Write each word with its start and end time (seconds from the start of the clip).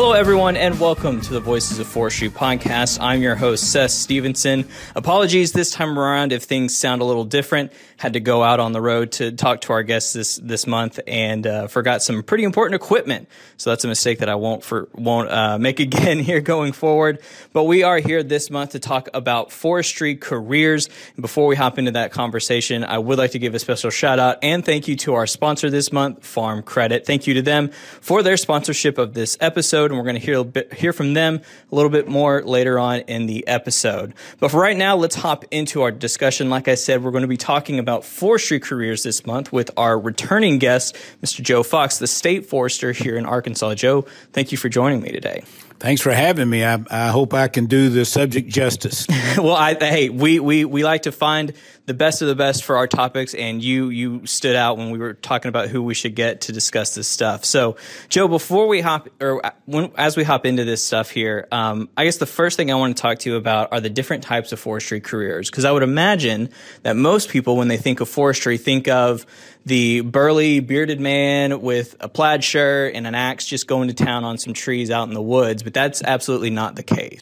Hello, 0.00 0.12
everyone, 0.12 0.56
and 0.56 0.78
welcome 0.78 1.20
to 1.22 1.32
the 1.32 1.40
Voices 1.40 1.80
of 1.80 1.88
Forestry 1.88 2.28
podcast. 2.28 2.98
I'm 3.00 3.20
your 3.20 3.34
host, 3.34 3.72
Seth 3.72 3.90
Stevenson. 3.90 4.68
Apologies 4.94 5.50
this 5.50 5.72
time 5.72 5.98
around 5.98 6.30
if 6.30 6.44
things 6.44 6.76
sound 6.76 7.02
a 7.02 7.04
little 7.04 7.24
different. 7.24 7.72
Had 7.96 8.12
to 8.12 8.20
go 8.20 8.44
out 8.44 8.60
on 8.60 8.70
the 8.70 8.80
road 8.80 9.10
to 9.12 9.32
talk 9.32 9.62
to 9.62 9.72
our 9.72 9.82
guests 9.82 10.12
this 10.12 10.36
this 10.36 10.68
month 10.68 11.00
and 11.08 11.44
uh, 11.44 11.66
forgot 11.66 12.00
some 12.00 12.22
pretty 12.22 12.44
important 12.44 12.80
equipment. 12.80 13.28
So 13.56 13.70
that's 13.70 13.82
a 13.82 13.88
mistake 13.88 14.20
that 14.20 14.28
I 14.28 14.36
won't 14.36 14.62
for 14.62 14.88
won't 14.94 15.30
uh, 15.30 15.58
make 15.58 15.80
again 15.88 16.20
here 16.20 16.40
going 16.40 16.70
forward. 16.70 17.18
But 17.52 17.64
we 17.64 17.82
are 17.82 17.98
here 17.98 18.22
this 18.22 18.50
month 18.50 18.70
to 18.70 18.78
talk 18.78 19.08
about 19.14 19.50
forestry 19.50 20.14
careers. 20.14 20.88
And 21.16 21.22
before 21.22 21.48
we 21.48 21.56
hop 21.56 21.76
into 21.76 21.90
that 21.90 22.12
conversation, 22.12 22.84
I 22.84 22.98
would 22.98 23.18
like 23.18 23.32
to 23.32 23.40
give 23.40 23.52
a 23.56 23.58
special 23.58 23.90
shout 23.90 24.20
out 24.20 24.38
and 24.44 24.64
thank 24.64 24.86
you 24.86 24.94
to 24.98 25.14
our 25.14 25.26
sponsor 25.26 25.70
this 25.70 25.90
month, 25.90 26.24
Farm 26.24 26.62
Credit. 26.62 27.04
Thank 27.04 27.26
you 27.26 27.34
to 27.34 27.42
them 27.42 27.70
for 28.00 28.22
their 28.22 28.36
sponsorship 28.36 28.96
of 28.96 29.14
this 29.14 29.36
episode, 29.40 29.87
and 29.90 29.98
we're 29.98 30.04
going 30.04 30.16
to 30.18 30.24
hear 30.24 30.44
bit, 30.44 30.72
hear 30.72 30.92
from 30.92 31.14
them 31.14 31.40
a 31.70 31.74
little 31.74 31.90
bit 31.90 32.08
more 32.08 32.42
later 32.42 32.78
on 32.78 33.00
in 33.00 33.26
the 33.26 33.46
episode. 33.46 34.14
But 34.40 34.50
for 34.50 34.60
right 34.60 34.76
now, 34.76 34.96
let's 34.96 35.14
hop 35.14 35.44
into 35.50 35.82
our 35.82 35.90
discussion. 35.90 36.50
Like 36.50 36.68
I 36.68 36.74
said, 36.74 37.02
we're 37.02 37.10
going 37.10 37.22
to 37.22 37.28
be 37.28 37.36
talking 37.36 37.78
about 37.78 38.04
forestry 38.04 38.60
careers 38.60 39.02
this 39.02 39.26
month 39.26 39.52
with 39.52 39.70
our 39.76 39.98
returning 39.98 40.58
guest, 40.58 40.96
Mr. 41.22 41.42
Joe 41.42 41.62
Fox, 41.62 41.98
the 41.98 42.06
state 42.06 42.46
forester 42.46 42.92
here 42.92 43.16
in 43.16 43.26
Arkansas. 43.26 43.74
Joe, 43.74 44.02
thank 44.32 44.52
you 44.52 44.58
for 44.58 44.68
joining 44.68 45.00
me 45.00 45.10
today. 45.10 45.44
Thanks 45.80 46.02
for 46.02 46.10
having 46.10 46.50
me. 46.50 46.64
I, 46.64 46.82
I 46.90 47.08
hope 47.08 47.32
I 47.34 47.46
can 47.46 47.66
do 47.66 47.88
the 47.88 48.04
subject 48.04 48.48
justice. 48.48 49.06
well, 49.38 49.54
I, 49.54 49.74
hey, 49.74 50.08
we, 50.08 50.40
we, 50.40 50.64
we 50.64 50.82
like 50.82 51.02
to 51.02 51.12
find 51.12 51.52
the 51.88 51.94
best 51.94 52.20
of 52.20 52.28
the 52.28 52.34
best 52.34 52.64
for 52.64 52.76
our 52.76 52.86
topics, 52.86 53.32
and 53.32 53.64
you 53.64 53.88
you 53.88 54.26
stood 54.26 54.54
out 54.54 54.76
when 54.76 54.90
we 54.90 54.98
were 54.98 55.14
talking 55.14 55.48
about 55.48 55.68
who 55.68 55.82
we 55.82 55.94
should 55.94 56.14
get 56.14 56.42
to 56.42 56.52
discuss 56.52 56.94
this 56.94 57.08
stuff. 57.08 57.46
So, 57.46 57.76
Joe, 58.10 58.28
before 58.28 58.68
we 58.68 58.82
hop 58.82 59.08
or 59.22 59.40
when, 59.64 59.90
as 59.96 60.14
we 60.14 60.22
hop 60.22 60.44
into 60.44 60.64
this 60.64 60.84
stuff 60.84 61.10
here, 61.10 61.48
um, 61.50 61.88
I 61.96 62.04
guess 62.04 62.18
the 62.18 62.26
first 62.26 62.58
thing 62.58 62.70
I 62.70 62.74
want 62.74 62.94
to 62.94 63.00
talk 63.00 63.20
to 63.20 63.30
you 63.30 63.36
about 63.36 63.72
are 63.72 63.80
the 63.80 63.88
different 63.88 64.22
types 64.22 64.52
of 64.52 64.60
forestry 64.60 65.00
careers, 65.00 65.48
because 65.50 65.64
I 65.64 65.72
would 65.72 65.82
imagine 65.82 66.50
that 66.82 66.94
most 66.94 67.30
people, 67.30 67.56
when 67.56 67.68
they 67.68 67.78
think 67.78 68.00
of 68.00 68.08
forestry, 68.10 68.58
think 68.58 68.86
of 68.88 69.24
the 69.68 70.00
burly 70.00 70.60
bearded 70.60 71.00
man 71.00 71.60
with 71.60 71.94
a 72.00 72.08
plaid 72.08 72.42
shirt 72.42 72.94
and 72.94 73.06
an 73.06 73.14
axe 73.14 73.46
just 73.46 73.66
going 73.66 73.88
to 73.88 73.94
town 73.94 74.24
on 74.24 74.38
some 74.38 74.54
trees 74.54 74.90
out 74.90 75.06
in 75.06 75.14
the 75.14 75.22
woods, 75.22 75.62
but 75.62 75.74
that's 75.74 76.02
absolutely 76.02 76.50
not 76.50 76.74
the 76.74 76.82
case. 76.82 77.20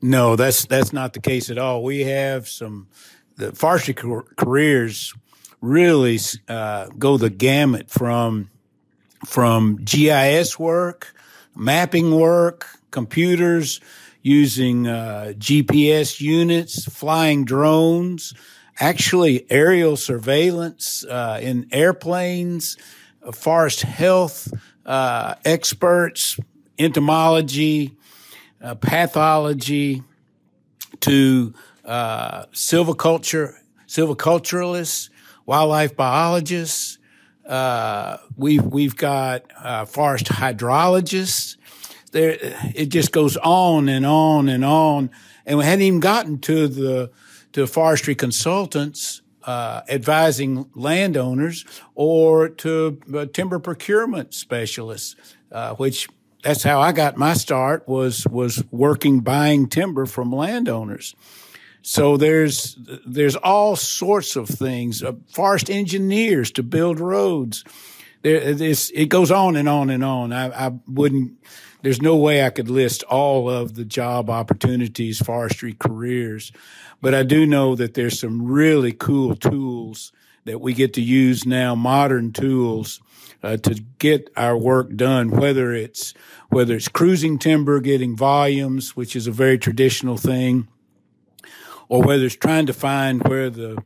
No, 0.00 0.36
that's 0.36 0.66
that's 0.66 0.92
not 0.92 1.12
the 1.12 1.20
case 1.20 1.50
at 1.50 1.58
all. 1.58 1.82
We 1.82 2.00
have 2.00 2.48
some 2.48 2.88
the 3.36 3.52
forestry 3.52 3.94
careers 3.94 5.14
really 5.60 6.18
uh, 6.48 6.86
go 6.98 7.16
the 7.16 7.30
gamut 7.30 7.88
from 7.88 8.50
from 9.26 9.76
GIS 9.76 10.58
work, 10.58 11.14
mapping 11.56 12.14
work, 12.14 12.66
computers 12.90 13.80
using 14.22 14.86
uh, 14.86 15.32
GPS 15.36 16.20
units, 16.20 16.84
flying 16.84 17.44
drones, 17.44 18.34
actually 18.78 19.46
aerial 19.50 19.96
surveillance 19.96 21.04
uh, 21.04 21.38
in 21.42 21.66
airplanes, 21.70 22.76
uh, 23.22 23.32
forest 23.32 23.82
health 23.82 24.52
uh, 24.86 25.34
experts, 25.44 26.38
entomology, 26.78 27.96
uh, 28.60 28.74
pathology, 28.74 30.02
to 31.00 31.52
uh, 31.84 32.46
silviculture, 32.46 33.54
silviculturalists, 33.86 35.10
wildlife 35.46 35.96
biologists. 35.96 36.98
Uh, 37.46 38.18
we've 38.36 38.64
we've 38.64 38.96
got 38.96 39.42
forest 39.88 40.26
hydrologists. 40.26 41.56
There, 42.12 42.36
it 42.74 42.86
just 42.86 43.10
goes 43.10 43.36
on 43.38 43.88
and 43.88 44.06
on 44.06 44.48
and 44.48 44.64
on, 44.64 45.10
and 45.44 45.58
we 45.58 45.64
hadn't 45.64 45.82
even 45.82 46.00
gotten 46.00 46.38
to 46.40 46.68
the 46.68 47.10
to 47.52 47.66
forestry 47.66 48.14
consultants 48.14 49.22
uh, 49.44 49.82
advising 49.88 50.70
landowners 50.74 51.64
or 51.94 52.48
to 52.48 53.00
uh, 53.14 53.26
timber 53.26 53.58
procurement 53.58 54.34
specialists, 54.34 55.16
uh, 55.50 55.74
which 55.74 56.08
that's 56.42 56.62
how 56.62 56.80
I 56.80 56.92
got 56.92 57.16
my 57.16 57.34
start 57.34 57.86
was 57.88 58.26
was 58.28 58.64
working 58.70 59.20
buying 59.20 59.68
timber 59.68 60.06
from 60.06 60.32
landowners. 60.32 61.14
So 61.82 62.16
there's 62.16 62.78
there's 63.06 63.36
all 63.36 63.76
sorts 63.76 64.36
of 64.36 64.48
things. 64.48 65.02
Uh, 65.02 65.12
forest 65.28 65.70
engineers 65.70 66.50
to 66.52 66.62
build 66.62 67.00
roads. 67.00 67.64
There, 68.22 68.40
it 68.40 69.08
goes 69.08 69.32
on 69.32 69.56
and 69.56 69.68
on 69.68 69.90
and 69.90 70.04
on. 70.04 70.32
I, 70.32 70.66
I 70.68 70.72
wouldn't. 70.86 71.44
There's 71.82 72.00
no 72.00 72.16
way 72.16 72.44
I 72.44 72.50
could 72.50 72.70
list 72.70 73.02
all 73.04 73.50
of 73.50 73.74
the 73.74 73.84
job 73.84 74.30
opportunities, 74.30 75.20
forestry 75.20 75.74
careers. 75.74 76.52
But 77.00 77.14
I 77.14 77.24
do 77.24 77.46
know 77.46 77.74
that 77.74 77.94
there's 77.94 78.20
some 78.20 78.46
really 78.46 78.92
cool 78.92 79.34
tools 79.34 80.12
that 80.44 80.60
we 80.60 80.74
get 80.74 80.94
to 80.94 81.02
use 81.02 81.44
now, 81.44 81.74
modern 81.74 82.32
tools 82.32 83.00
uh, 83.42 83.56
to 83.58 83.74
get 83.98 84.30
our 84.36 84.56
work 84.56 84.94
done, 84.94 85.30
whether 85.30 85.72
it's 85.72 86.14
whether 86.48 86.74
it's 86.74 86.88
cruising 86.88 87.38
timber, 87.38 87.80
getting 87.80 88.16
volumes, 88.16 88.96
which 88.96 89.16
is 89.16 89.26
a 89.26 89.32
very 89.32 89.58
traditional 89.58 90.16
thing, 90.16 90.68
or 91.88 92.02
whether 92.02 92.24
it's 92.24 92.36
trying 92.36 92.66
to 92.66 92.72
find 92.72 93.22
where 93.24 93.50
the 93.50 93.82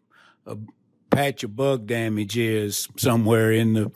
patch 1.10 1.42
of 1.44 1.56
bug 1.56 1.86
damage 1.86 2.36
is 2.36 2.88
somewhere 2.96 3.50
in 3.50 3.72
the 3.72 3.90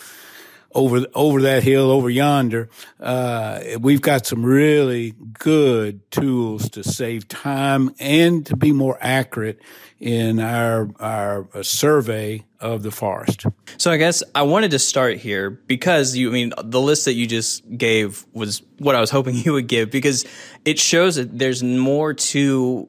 over 0.72 1.06
over 1.14 1.42
that 1.42 1.62
hill 1.62 1.91
over 1.91 2.08
yonder. 2.08 2.69
Uh, 2.98 3.60
we've 3.81 4.00
got 4.00 4.26
some 4.26 4.44
really 4.44 5.14
good 5.38 6.10
tools 6.10 6.70
to 6.70 6.84
save 6.84 7.26
time 7.28 7.94
and 7.98 8.47
to 8.47 8.56
be 8.56 8.72
more 8.72 8.97
accurate 9.00 9.60
in 9.98 10.41
our 10.41 10.91
our 10.98 11.48
uh, 11.54 11.62
survey 11.62 12.44
of 12.60 12.82
the 12.82 12.91
forest. 12.91 13.47
So 13.78 13.91
I 13.91 13.97
guess 13.97 14.22
I 14.34 14.42
wanted 14.42 14.70
to 14.72 14.78
start 14.78 15.19
here 15.19 15.50
because 15.50 16.16
you 16.16 16.30
I 16.30 16.32
mean 16.32 16.53
the 16.62 16.80
list 16.80 17.04
that 17.06 17.14
you 17.14 17.26
just 17.26 17.62
gave 17.76 18.25
was 18.32 18.62
what 18.78 18.94
I 18.94 19.00
was 19.00 19.10
hoping 19.10 19.34
you 19.44 19.53
would 19.53 19.66
give 19.66 19.91
because 19.91 20.25
it 20.64 20.78
shows 20.78 21.16
that 21.16 21.36
there's 21.36 21.62
more 21.62 22.14
to 22.14 22.88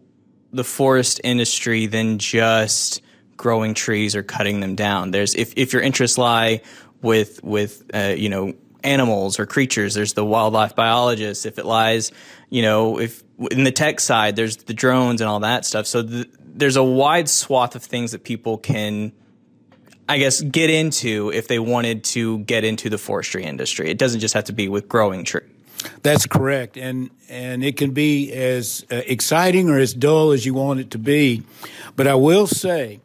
the 0.53 0.63
forest 0.63 1.21
industry 1.23 1.85
than 1.85 2.17
just 2.19 3.01
growing 3.37 3.73
trees 3.73 4.15
or 4.15 4.21
cutting 4.21 4.59
them 4.59 4.75
down. 4.75 5.11
There's 5.11 5.33
if 5.33 5.53
if 5.55 5.73
your 5.73 5.81
interests 5.81 6.17
lie 6.17 6.61
with 7.01 7.43
with 7.43 7.83
uh, 7.93 8.13
you 8.17 8.29
know 8.29 8.53
animals 8.83 9.39
or 9.39 9.45
creatures. 9.45 9.93
There's 9.93 10.13
the 10.13 10.25
wildlife 10.25 10.75
biologist. 10.75 11.45
If 11.45 11.59
it 11.59 11.65
lies, 11.65 12.11
you 12.49 12.61
know, 12.61 12.99
if 12.99 13.23
in 13.49 13.63
the 13.63 13.71
tech 13.71 13.99
side, 13.99 14.35
there's 14.35 14.57
the 14.57 14.73
drones 14.73 15.21
and 15.21 15.29
all 15.29 15.39
that 15.41 15.65
stuff. 15.65 15.87
So 15.87 16.01
the, 16.01 16.29
there's 16.39 16.75
a 16.75 16.83
wide 16.83 17.29
swath 17.29 17.75
of 17.75 17.83
things 17.83 18.11
that 18.11 18.23
people 18.23 18.57
can, 18.57 19.13
I 20.07 20.17
guess, 20.17 20.41
get 20.41 20.69
into 20.69 21.31
if 21.33 21.47
they 21.47 21.59
wanted 21.59 22.03
to 22.05 22.39
get 22.39 22.63
into 22.63 22.89
the 22.89 22.97
forestry 22.97 23.43
industry. 23.43 23.89
It 23.89 23.97
doesn't 23.97 24.19
just 24.19 24.33
have 24.33 24.45
to 24.45 24.53
be 24.53 24.67
with 24.67 24.87
growing 24.87 25.23
trees. 25.23 25.49
That's 26.03 26.25
correct, 26.25 26.77
and 26.77 27.09
and 27.29 27.63
it 27.63 27.77
can 27.77 27.91
be 27.91 28.31
as 28.33 28.85
uh, 28.91 29.01
exciting 29.05 29.69
or 29.69 29.77
as 29.79 29.93
dull 29.93 30.31
as 30.31 30.45
you 30.45 30.53
want 30.53 30.79
it 30.79 30.91
to 30.91 30.97
be. 30.97 31.43
But 31.95 32.07
I 32.07 32.15
will 32.15 32.47
say 32.47 32.99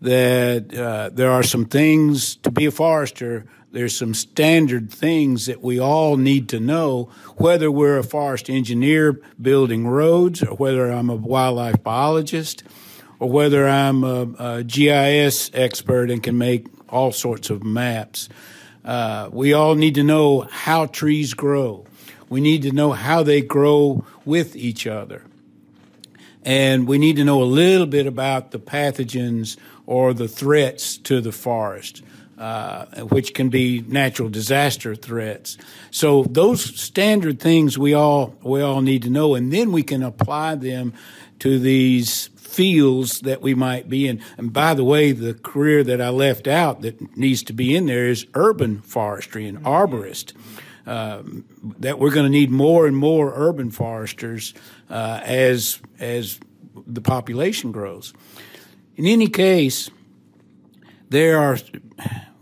that 0.00 0.74
uh, 0.74 1.10
there 1.12 1.30
are 1.30 1.42
some 1.42 1.64
things 1.64 2.36
to 2.36 2.50
be 2.50 2.66
a 2.66 2.70
forester. 2.70 3.46
There's 3.72 3.96
some 3.96 4.14
standard 4.14 4.90
things 4.90 5.46
that 5.46 5.62
we 5.62 5.78
all 5.78 6.16
need 6.16 6.48
to 6.48 6.58
know, 6.58 7.10
whether 7.36 7.70
we're 7.70 7.98
a 7.98 8.02
forest 8.02 8.50
engineer 8.50 9.20
building 9.40 9.86
roads, 9.86 10.42
or 10.42 10.56
whether 10.56 10.90
I'm 10.90 11.08
a 11.08 11.14
wildlife 11.14 11.82
biologist, 11.82 12.64
or 13.20 13.30
whether 13.30 13.68
I'm 13.68 14.02
a, 14.02 14.28
a 14.38 14.64
GIS 14.64 15.52
expert 15.54 16.10
and 16.10 16.20
can 16.20 16.36
make 16.36 16.66
all 16.88 17.12
sorts 17.12 17.50
of 17.50 17.62
maps. 17.62 18.28
Uh, 18.84 19.28
we 19.30 19.52
all 19.52 19.76
need 19.76 19.94
to 19.94 20.02
know 20.02 20.40
how 20.50 20.86
trees 20.86 21.34
grow. 21.34 21.86
We 22.30 22.40
need 22.40 22.62
to 22.62 22.72
know 22.72 22.92
how 22.92 23.22
they 23.22 23.42
grow 23.42 24.06
with 24.24 24.56
each 24.56 24.86
other. 24.86 25.24
And 26.42 26.88
we 26.88 26.96
need 26.96 27.16
to 27.16 27.24
know 27.24 27.42
a 27.42 27.44
little 27.44 27.86
bit 27.86 28.06
about 28.06 28.52
the 28.52 28.58
pathogens 28.58 29.58
or 29.84 30.14
the 30.14 30.28
threats 30.28 30.96
to 30.98 31.20
the 31.20 31.32
forest, 31.32 32.02
uh, 32.38 32.86
which 33.02 33.34
can 33.34 33.50
be 33.50 33.84
natural 33.86 34.30
disaster 34.30 34.94
threats. 34.94 35.58
So 35.90 36.22
those 36.24 36.80
standard 36.80 37.40
things 37.40 37.76
we 37.76 37.92
all 37.92 38.36
we 38.42 38.62
all 38.62 38.80
need 38.80 39.02
to 39.02 39.10
know, 39.10 39.34
and 39.34 39.52
then 39.52 39.72
we 39.72 39.82
can 39.82 40.02
apply 40.02 40.54
them 40.54 40.94
to 41.40 41.58
these 41.58 42.28
fields 42.36 43.20
that 43.20 43.42
we 43.42 43.54
might 43.54 43.88
be 43.88 44.08
in. 44.08 44.22
And 44.38 44.52
by 44.52 44.74
the 44.74 44.84
way, 44.84 45.12
the 45.12 45.34
career 45.34 45.84
that 45.84 46.00
I 46.00 46.08
left 46.08 46.46
out 46.46 46.82
that 46.82 47.16
needs 47.16 47.42
to 47.44 47.52
be 47.52 47.76
in 47.76 47.86
there 47.86 48.06
is 48.06 48.26
urban 48.34 48.80
forestry 48.80 49.46
and 49.46 49.58
arborist. 49.64 50.32
That 50.84 51.98
we're 51.98 52.10
going 52.10 52.26
to 52.26 52.30
need 52.30 52.50
more 52.50 52.86
and 52.86 52.96
more 52.96 53.32
urban 53.34 53.70
foresters 53.70 54.54
uh, 54.88 55.20
as 55.22 55.80
as 55.98 56.40
the 56.86 57.00
population 57.00 57.72
grows. 57.72 58.12
In 58.96 59.06
any 59.06 59.28
case, 59.28 59.90
there 61.08 61.38
are 61.38 61.58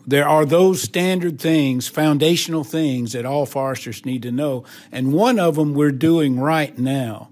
there 0.09 0.27
are 0.27 0.47
those 0.47 0.81
standard 0.81 1.39
things, 1.39 1.87
foundational 1.87 2.65
things 2.65 3.13
that 3.13 3.27
all 3.27 3.45
foresters 3.45 4.07
need 4.07 4.23
to 4.23 4.33
know. 4.33 4.65
And 4.91 5.13
one 5.13 5.39
of 5.39 5.57
them 5.57 5.75
we're 5.75 5.93
doing 5.93 6.41
right 6.41 6.77
now. 6.79 7.29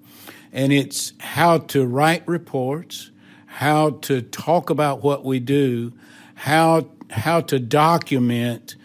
And 0.52 0.74
it's 0.74 1.14
how 1.18 1.58
to 1.58 1.86
write 1.86 2.28
reports, 2.28 3.10
how 3.46 3.90
to 4.02 4.20
talk 4.20 4.68
about 4.68 5.02
what 5.02 5.24
we 5.24 5.40
do, 5.40 5.94
how, 6.34 6.88
how 7.08 7.40
to 7.40 7.58
document 7.58 8.76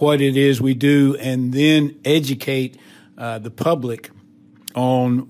what 0.00 0.20
it 0.20 0.36
is 0.36 0.60
we 0.60 0.74
do, 0.74 1.16
and 1.20 1.52
then 1.52 1.98
educate 2.04 2.78
uh, 3.18 3.38
the 3.38 3.50
public 3.50 4.10
on 4.74 5.20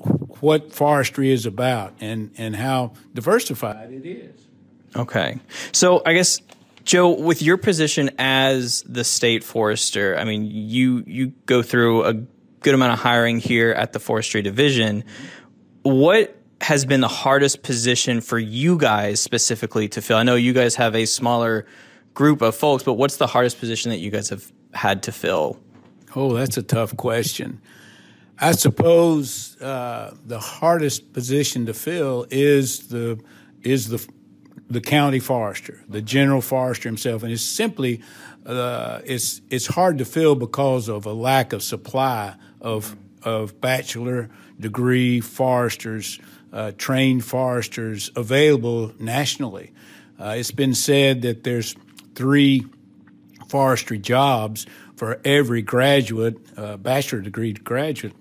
what 0.41 0.73
forestry 0.73 1.31
is 1.31 1.47
about 1.47 1.95
and, 2.01 2.31
and 2.37 2.55
how 2.57 2.93
diversified 3.15 3.93
it 3.93 4.07
is. 4.07 4.49
Okay. 4.95 5.39
So 5.73 6.03
I 6.05 6.15
guess 6.15 6.41
Joe, 6.85 7.11
with 7.11 7.43
your 7.43 7.57
position 7.57 8.11
as 8.19 8.83
the 8.83 9.05
state 9.05 9.45
forester, 9.45 10.17
I 10.17 10.25
mean, 10.25 10.47
you 10.47 11.05
you 11.07 11.29
go 11.47 11.63
through 11.63 12.05
a 12.05 12.15
good 12.61 12.75
amount 12.75 12.93
of 12.93 12.99
hiring 12.99 13.39
here 13.39 13.71
at 13.71 13.93
the 13.93 14.01
forestry 14.01 14.43
division. 14.43 15.05
What 15.83 16.37
has 16.61 16.85
been 16.85 17.01
the 17.01 17.09
hardest 17.09 17.63
position 17.63 18.21
for 18.21 18.39
you 18.39 18.77
guys 18.77 19.21
specifically 19.21 19.89
to 19.91 20.03
fill? 20.03 20.17
I 20.17 20.23
know 20.23 20.35
you 20.35 20.53
guys 20.53 20.75
have 20.77 20.95
a 20.95 21.07
smaller 21.07 21.67
group 22.15 22.43
of 22.43 22.55
folks, 22.55 22.83
but 22.83 22.95
what's 22.95 23.17
the 23.17 23.27
hardest 23.27 23.61
position 23.61 23.91
that 23.91 23.99
you 23.99 24.11
guys 24.11 24.29
have 24.31 24.53
had 24.73 25.03
to 25.05 25.13
fill? 25.13 25.59
Oh, 26.15 26.35
that's 26.35 26.57
a 26.57 26.63
tough 26.63 26.97
question. 26.97 27.61
I 28.39 28.53
suppose 28.53 29.61
uh, 29.61 30.17
the 30.25 30.39
hardest 30.39 31.13
position 31.13 31.67
to 31.67 31.75
fill 31.75 32.27
is 32.31 32.89
the 32.89 33.21
is 33.63 33.89
the 33.89 34.07
the 34.69 34.81
county 34.81 35.19
forester, 35.19 35.83
the 35.89 36.01
general 36.01 36.41
forester 36.41 36.89
himself, 36.89 37.23
and 37.23 37.33
it's 37.33 37.43
simply 37.43 38.01
uh, 38.47 39.01
it's 39.05 39.43
it's 39.51 39.67
hard 39.67 39.99
to 39.99 40.05
fill 40.05 40.35
because 40.35 40.89
of 40.89 41.07
a 41.07 41.13
lack 41.13 41.53
of 41.53 41.63
supply 41.63 42.35
of 42.61 42.97
of 43.23 43.61
bachelor 43.61 44.31
degree 44.59 45.21
foresters, 45.21 46.19
uh, 46.53 46.73
trained 46.79 47.25
foresters 47.25 48.11
available 48.17 48.93
nationally. 48.99 49.73
Uh, 50.19 50.35
it's 50.37 50.51
been 50.51 50.75
said 50.75 51.23
that 51.23 51.45
there's 51.45 51.75
three 52.15 52.65
forestry 53.51 53.99
jobs 53.99 54.67
for 54.97 55.21
every 55.25 55.63
graduate, 55.63 56.37
uh, 56.57 56.77
bachelor 56.77 57.21
degree 57.21 57.53
graduate, 57.53 58.15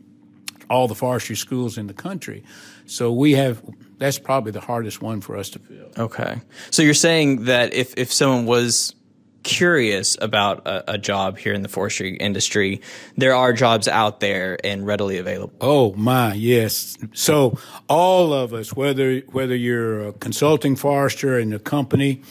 all 0.69 0.87
the 0.87 0.95
forestry 0.95 1.35
schools 1.35 1.77
in 1.77 1.87
the 1.87 1.93
country. 1.93 2.43
So 2.85 3.13
we 3.13 3.33
have 3.33 3.61
that's 3.99 4.17
probably 4.17 4.51
the 4.51 4.61
hardest 4.61 5.01
one 5.01 5.21
for 5.21 5.37
us 5.37 5.49
to 5.51 5.59
fill. 5.59 5.91
Okay. 5.97 6.41
So 6.71 6.81
you're 6.81 6.93
saying 6.93 7.45
that 7.45 7.73
if, 7.73 7.93
if 7.97 8.11
someone 8.11 8.45
was 8.45 8.95
curious 9.43 10.17
about 10.21 10.67
a, 10.67 10.93
a, 10.93 10.97
job 10.97 11.37
here 11.37 11.53
in 11.53 11.61
the 11.61 11.69
forestry 11.69 12.15
industry, 12.17 12.81
there 13.17 13.33
are 13.33 13.53
jobs 13.53 13.87
out 13.87 14.19
there 14.19 14.57
and 14.63 14.85
readily 14.85 15.17
available. 15.17 15.53
Oh 15.61 15.93
my, 15.93 16.33
yes. 16.33 16.97
So 17.13 17.57
all 17.87 18.33
of 18.33 18.53
us, 18.53 18.73
whether 18.73 19.19
whether 19.31 19.55
you're 19.55 20.09
a 20.09 20.13
consulting 20.13 20.75
forester 20.75 21.39
in 21.39 21.53
a 21.53 21.59
company, 21.59 22.21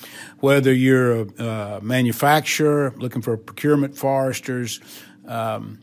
whether 0.40 0.72
you're 0.72 1.26
a, 1.38 1.80
manufacturer 1.82 2.94
looking 2.96 3.22
for 3.22 3.36
procurement 3.36 3.96
foresters, 3.96 4.80
um, 5.26 5.78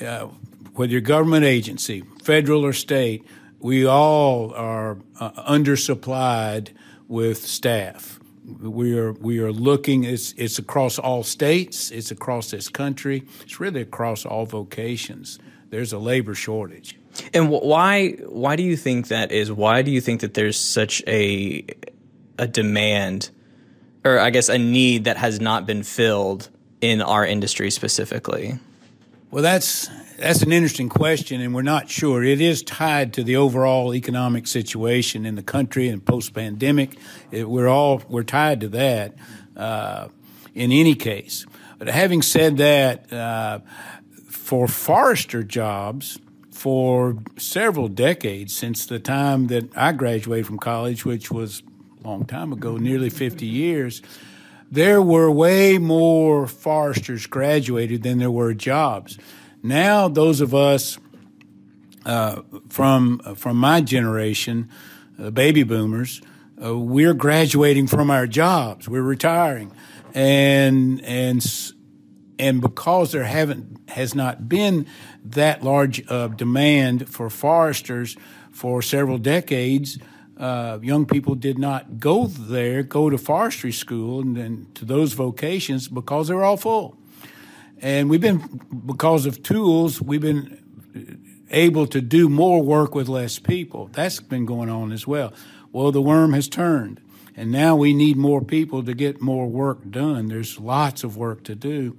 uh, 0.00 0.28
whether 0.74 0.92
you're 0.92 0.98
a 0.98 1.02
government 1.02 1.44
agency, 1.44 2.02
federal 2.22 2.64
or 2.64 2.72
state, 2.72 3.24
we 3.58 3.86
all 3.86 4.52
are 4.54 4.98
uh, 5.18 5.30
undersupplied 5.42 6.68
with 7.08 7.44
staff. 7.44 8.17
We 8.48 8.98
are 8.98 9.12
we 9.12 9.40
are 9.40 9.52
looking. 9.52 10.04
It's 10.04 10.32
it's 10.36 10.58
across 10.58 10.98
all 10.98 11.22
states. 11.22 11.90
It's 11.90 12.10
across 12.10 12.50
this 12.50 12.68
country. 12.68 13.24
It's 13.42 13.60
really 13.60 13.82
across 13.82 14.24
all 14.24 14.46
vocations. 14.46 15.38
There's 15.70 15.92
a 15.92 15.98
labor 15.98 16.34
shortage. 16.34 16.98
And 17.34 17.50
why 17.50 18.12
why 18.26 18.56
do 18.56 18.62
you 18.62 18.76
think 18.76 19.08
that 19.08 19.32
is? 19.32 19.52
Why 19.52 19.82
do 19.82 19.90
you 19.90 20.00
think 20.00 20.22
that 20.22 20.34
there's 20.34 20.58
such 20.58 21.02
a 21.06 21.64
a 22.38 22.46
demand, 22.46 23.30
or 24.04 24.18
I 24.18 24.30
guess 24.30 24.48
a 24.48 24.58
need 24.58 25.04
that 25.04 25.18
has 25.18 25.40
not 25.40 25.66
been 25.66 25.82
filled 25.82 26.48
in 26.80 27.02
our 27.02 27.26
industry 27.26 27.70
specifically? 27.70 28.58
Well, 29.30 29.42
that's 29.42 29.90
that's 30.16 30.42
an 30.42 30.52
interesting 30.52 30.88
question, 30.88 31.42
and 31.42 31.54
we're 31.54 31.60
not 31.60 31.90
sure. 31.90 32.24
It 32.24 32.40
is 32.40 32.62
tied 32.62 33.12
to 33.14 33.22
the 33.22 33.36
overall 33.36 33.94
economic 33.94 34.46
situation 34.46 35.26
in 35.26 35.34
the 35.34 35.42
country 35.42 35.88
and 35.88 36.02
post-pandemic. 36.02 36.96
We're 37.30 37.68
all 37.68 38.02
we're 38.08 38.22
tied 38.22 38.60
to 38.62 38.68
that. 38.70 39.14
Uh, 39.54 40.08
in 40.54 40.72
any 40.72 40.94
case, 40.94 41.44
but 41.78 41.88
having 41.88 42.22
said 42.22 42.56
that, 42.56 43.12
uh, 43.12 43.60
for 44.28 44.66
forester 44.66 45.42
jobs 45.42 46.18
for 46.50 47.18
several 47.36 47.88
decades 47.88 48.56
since 48.56 48.86
the 48.86 48.98
time 48.98 49.48
that 49.48 49.76
I 49.76 49.92
graduated 49.92 50.46
from 50.46 50.58
college, 50.58 51.04
which 51.04 51.30
was 51.30 51.62
a 52.02 52.08
long 52.08 52.24
time 52.24 52.52
ago, 52.52 52.78
nearly 52.78 53.10
50 53.10 53.46
years, 53.46 54.00
there 54.70 55.00
were 55.00 55.30
way 55.30 55.78
more 55.78 56.46
foresters 56.46 57.26
graduated 57.26 58.02
than 58.02 58.18
there 58.18 58.30
were 58.30 58.54
jobs. 58.54 59.18
Now, 59.62 60.08
those 60.08 60.40
of 60.40 60.54
us 60.54 60.98
uh, 62.04 62.42
from 62.68 63.18
from 63.36 63.56
my 63.56 63.80
generation, 63.80 64.68
the 65.18 65.30
baby 65.30 65.62
boomers, 65.62 66.20
uh, 66.62 66.76
we're 66.76 67.14
graduating 67.14 67.86
from 67.86 68.10
our 68.10 68.26
jobs. 68.26 68.88
We're 68.88 69.02
retiring, 69.02 69.72
and 70.14 71.02
and 71.04 71.72
and 72.38 72.60
because 72.60 73.12
there 73.12 73.24
haven't 73.24 73.90
has 73.90 74.14
not 74.14 74.48
been 74.48 74.86
that 75.24 75.62
large 75.62 76.06
of 76.06 76.36
demand 76.36 77.08
for 77.08 77.30
foresters 77.30 78.16
for 78.50 78.82
several 78.82 79.18
decades. 79.18 79.98
Uh, 80.38 80.78
young 80.82 81.04
people 81.04 81.34
did 81.34 81.58
not 81.58 81.98
go 81.98 82.26
there, 82.26 82.84
go 82.84 83.10
to 83.10 83.18
forestry 83.18 83.72
school 83.72 84.20
and, 84.20 84.38
and 84.38 84.74
to 84.76 84.84
those 84.84 85.12
vocations 85.12 85.88
because 85.88 86.28
they 86.28 86.34
were 86.34 86.44
all 86.44 86.56
full. 86.56 86.96
And 87.80 88.08
we've 88.08 88.20
been, 88.20 88.60
because 88.86 89.26
of 89.26 89.42
tools, 89.42 90.00
we've 90.00 90.20
been 90.20 90.62
able 91.50 91.86
to 91.88 92.00
do 92.00 92.28
more 92.28 92.62
work 92.62 92.94
with 92.94 93.08
less 93.08 93.38
people. 93.38 93.88
That's 93.92 94.20
been 94.20 94.46
going 94.46 94.68
on 94.68 94.92
as 94.92 95.06
well. 95.06 95.32
Well, 95.72 95.92
the 95.92 96.02
worm 96.02 96.32
has 96.32 96.48
turned, 96.48 97.00
and 97.36 97.50
now 97.50 97.76
we 97.76 97.92
need 97.92 98.16
more 98.16 98.42
people 98.42 98.82
to 98.84 98.94
get 98.94 99.20
more 99.20 99.48
work 99.48 99.90
done. 99.90 100.28
There's 100.28 100.58
lots 100.58 101.04
of 101.04 101.16
work 101.16 101.44
to 101.44 101.54
do. 101.54 101.96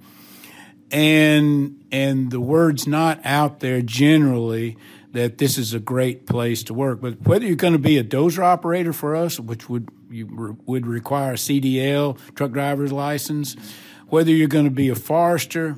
And 0.90 1.84
and 1.92 2.32
the 2.32 2.40
word's 2.40 2.86
not 2.86 3.20
out 3.24 3.60
there 3.60 3.80
generally 3.80 4.76
that 5.12 5.38
this 5.38 5.58
is 5.58 5.74
a 5.74 5.80
great 5.80 6.26
place 6.26 6.62
to 6.64 6.74
work. 6.74 7.00
But 7.00 7.22
whether 7.22 7.46
you're 7.46 7.56
going 7.56 7.72
to 7.72 7.78
be 7.78 7.98
a 7.98 8.04
dozer 8.04 8.44
operator 8.44 8.92
for 8.92 9.16
us, 9.16 9.40
which 9.40 9.68
would 9.68 9.88
you 10.10 10.56
would 10.66 10.86
require 10.86 11.32
a 11.32 11.36
CDL 11.36 12.18
truck 12.34 12.52
driver's 12.52 12.92
license, 12.92 13.56
whether 14.08 14.30
you're 14.30 14.48
going 14.48 14.64
to 14.64 14.70
be 14.70 14.88
a 14.88 14.94
forester, 14.94 15.76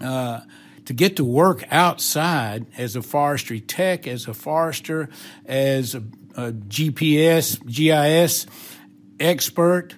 uh, 0.00 0.40
to 0.84 0.94
get 0.94 1.16
to 1.16 1.24
work 1.24 1.64
outside 1.70 2.66
as 2.76 2.96
a 2.96 3.02
forestry 3.02 3.60
tech, 3.60 4.06
as 4.06 4.26
a 4.26 4.34
forester, 4.34 5.08
as 5.46 5.94
a, 5.94 6.02
a 6.36 6.52
GPS, 6.52 7.64
GIS 7.66 8.46
expert, 9.18 9.94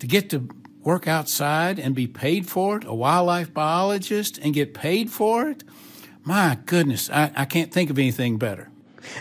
to 0.00 0.06
get 0.06 0.30
to 0.30 0.48
work 0.80 1.08
outside 1.08 1.78
and 1.78 1.94
be 1.94 2.06
paid 2.06 2.46
for 2.46 2.76
it, 2.76 2.84
a 2.84 2.94
wildlife 2.94 3.54
biologist 3.54 4.38
and 4.38 4.52
get 4.52 4.74
paid 4.74 5.10
for 5.10 5.48
it. 5.48 5.64
My 6.24 6.58
goodness, 6.64 7.10
I, 7.10 7.30
I 7.36 7.44
can't 7.44 7.72
think 7.72 7.90
of 7.90 7.98
anything 7.98 8.38
better. 8.38 8.70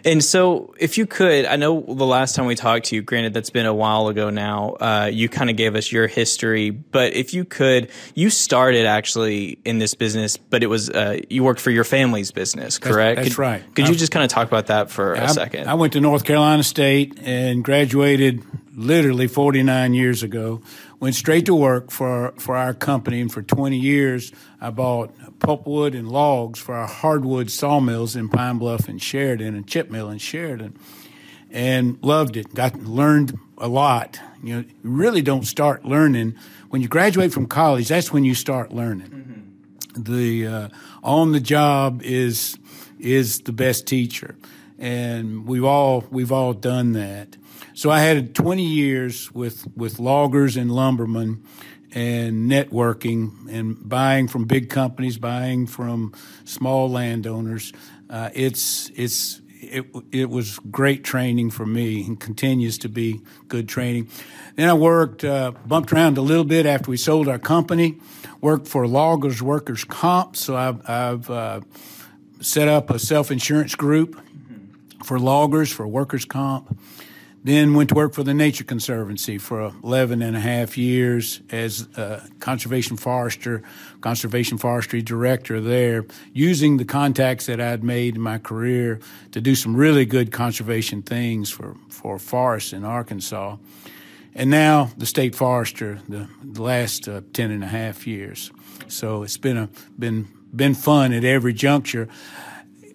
And 0.06 0.24
so, 0.24 0.74
if 0.78 0.98
you 0.98 1.06
could, 1.06 1.46
I 1.46 1.56
know 1.56 1.82
the 1.82 2.06
last 2.06 2.36
time 2.36 2.46
we 2.46 2.56
talked 2.56 2.86
to 2.86 2.96
you, 2.96 3.02
granted 3.02 3.34
that's 3.34 3.50
been 3.50 3.66
a 3.66 3.74
while 3.74 4.08
ago 4.08 4.30
now, 4.30 4.78
uh, 4.80 5.10
you 5.12 5.30
kind 5.30 5.50
of 5.50 5.58
gave 5.58 5.76
us 5.76 5.92
your 5.92 6.08
history, 6.08 6.70
but 6.70 7.14
if 7.14 7.34
you 7.34 7.46
could, 7.46 7.90
you 8.16 8.30
started 8.30 8.86
actually 8.86 9.60
in 9.66 9.80
this 9.80 9.94
business, 9.94 10.38
but 10.38 10.64
it 10.64 10.68
was, 10.68 10.90
uh, 10.90 11.20
you 11.30 11.44
worked 11.44 11.60
for 11.60 11.72
your 11.72 11.84
family's 11.84 12.32
business, 12.32 12.80
correct? 12.80 13.18
That's, 13.18 13.28
that's 13.28 13.36
could, 13.36 13.42
right. 13.42 13.76
Could 13.76 13.86
I'm, 13.86 13.92
you 13.92 13.98
just 13.98 14.12
kind 14.12 14.24
of 14.24 14.30
talk 14.30 14.48
about 14.48 14.68
that 14.68 14.90
for 14.90 15.14
a 15.14 15.30
second? 15.30 15.68
I 15.68 15.74
went 15.74 15.94
to 15.94 16.02
North 16.02 16.24
Carolina 16.24 16.64
State 16.64 17.20
and 17.22 17.64
graduated 17.64 18.44
literally 18.76 19.28
49 19.28 19.94
years 19.94 20.24
ago. 20.24 20.62
Went 21.00 21.16
straight 21.16 21.46
to 21.48 21.56
work 21.56 21.92
for, 21.92 22.34
for 22.38 22.56
our 22.56 22.74
company, 22.74 23.20
and 23.20 23.32
for 23.32 23.42
20 23.42 23.78
years, 23.78 24.32
I 24.64 24.70
bought 24.70 25.14
pulpwood 25.40 25.94
and 25.94 26.10
logs 26.10 26.58
for 26.58 26.74
our 26.74 26.88
hardwood 26.88 27.52
sawmills 27.52 28.16
in 28.16 28.30
Pine 28.30 28.60
Bluff 28.60 28.88
and 28.88 29.02
Sheridan 29.02 29.56
and 29.56 29.68
chip 29.68 29.92
mill 29.92 30.10
in 30.10 30.20
Sheridan, 30.20 30.78
and 31.52 32.02
loved 32.02 32.38
it. 32.38 32.56
Got 32.56 32.82
learned 32.82 33.38
a 33.58 33.68
lot. 33.68 34.22
You 34.42 34.56
know, 34.56 34.60
you 34.62 34.90
really 34.90 35.22
don't 35.22 35.44
start 35.44 35.84
learning 35.84 36.36
when 36.70 36.82
you 36.82 36.88
graduate 36.88 37.34
from 37.34 37.46
college. 37.46 37.90
That's 37.90 38.14
when 38.14 38.24
you 38.24 38.34
start 38.36 38.72
learning. 38.72 39.10
Mm-hmm. 39.10 40.04
The 40.04 40.48
uh, 40.48 40.70
on 41.04 41.34
the 41.34 41.42
job 41.42 42.02
is 42.02 42.58
is 42.98 43.42
the 43.42 43.52
best 43.52 43.86
teacher, 43.86 44.38
and 44.80 45.46
we've 45.46 45.66
all 45.66 46.06
we've 46.10 46.32
all 46.32 46.54
done 46.54 46.94
that. 46.94 47.36
So 47.74 47.90
I 47.90 48.00
had 48.00 48.34
20 48.34 48.64
years 48.64 49.30
with 49.34 49.68
with 49.76 50.00
loggers 50.00 50.56
and 50.56 50.72
lumbermen 50.72 51.44
and 51.94 52.50
networking 52.50 53.48
and 53.50 53.78
buying 53.88 54.28
from 54.28 54.46
big 54.46 54.70
companies, 54.70 55.18
buying 55.18 55.68
from 55.68 56.14
small 56.46 56.90
landowners. 56.90 57.72
Uh, 58.10 58.30
it's 58.34 58.90
it's 58.96 59.42
it, 59.62 59.86
it 60.12 60.30
was 60.30 60.60
great 60.72 61.04
training 61.04 61.50
for 61.50 61.66
me 61.66 62.04
and 62.06 62.20
continues 62.20 62.78
to 62.80 62.90
be 62.90 63.22
good 63.48 63.70
training. 63.70 64.10
Then 64.56 64.70
I 64.70 64.74
worked, 64.74 65.24
uh, 65.24 65.54
bumped 65.66 65.92
around 65.94 66.18
a 66.18 66.22
little 66.22 66.44
bit 66.44 66.66
after 66.66 66.92
we 66.92 66.98
sold 66.98 67.28
our 67.28 67.40
company, 67.40 67.98
worked 68.42 68.68
for 68.68 68.88
Loggers 68.88 69.42
Workers 69.42 69.84
Comp. 69.84 70.36
So 70.36 70.56
I've, 70.56 70.88
I've 70.88 71.30
uh, 71.30 71.62
set 72.42 72.68
up 72.68 72.90
a 72.90 73.00
self 73.00 73.32
insurance 73.32 73.76
group 73.76 74.20
for 75.04 75.20
loggers, 75.20 75.72
for 75.72 75.88
workers' 75.88 76.26
comp. 76.26 76.78
Then 77.46 77.74
went 77.74 77.90
to 77.90 77.96
work 77.96 78.14
for 78.14 78.24
the 78.24 78.34
Nature 78.34 78.64
Conservancy 78.64 79.38
for 79.38 79.74
11 79.84 80.22
and 80.22 80.38
a 80.38 80.40
half 80.40 80.78
years 80.78 81.42
as 81.52 81.82
a 81.98 82.26
conservation 82.40 82.96
forester, 82.96 83.62
conservation 84.00 84.58
forestry 84.58 85.02
director 85.02 85.60
there, 85.60 86.06
using 86.32 86.78
the 86.78 86.86
contacts 86.86 87.48
that 87.48 87.60
I'd 87.60 87.84
made 87.84 88.16
in 88.16 88.22
my 88.22 88.38
career 88.38 89.02
to 89.34 89.42
do 89.42 89.56
some 89.56 89.76
really 89.76 90.06
good 90.06 90.32
conservation 90.32 91.02
things 91.02 91.50
for, 91.50 91.76
for 91.90 92.18
forests 92.18 92.72
in 92.72 92.86
Arkansas. 92.86 93.58
And 94.34 94.50
now 94.50 94.92
the 94.98 95.06
state 95.06 95.36
forester 95.36 96.00
the, 96.08 96.30
the 96.42 96.62
last 96.62 97.10
uh, 97.10 97.22
10 97.34 97.52
and 97.52 97.64
a 97.64 97.68
half 97.68 98.08
years. 98.08 98.52
So 98.88 99.24
it's 99.24 99.38
been 99.38 99.58
a, 99.58 99.70
been, 100.00 100.30
been 100.56 100.76
fun 100.76 101.12
at 101.12 101.26
every 101.26 101.54
juncture. 101.54 102.08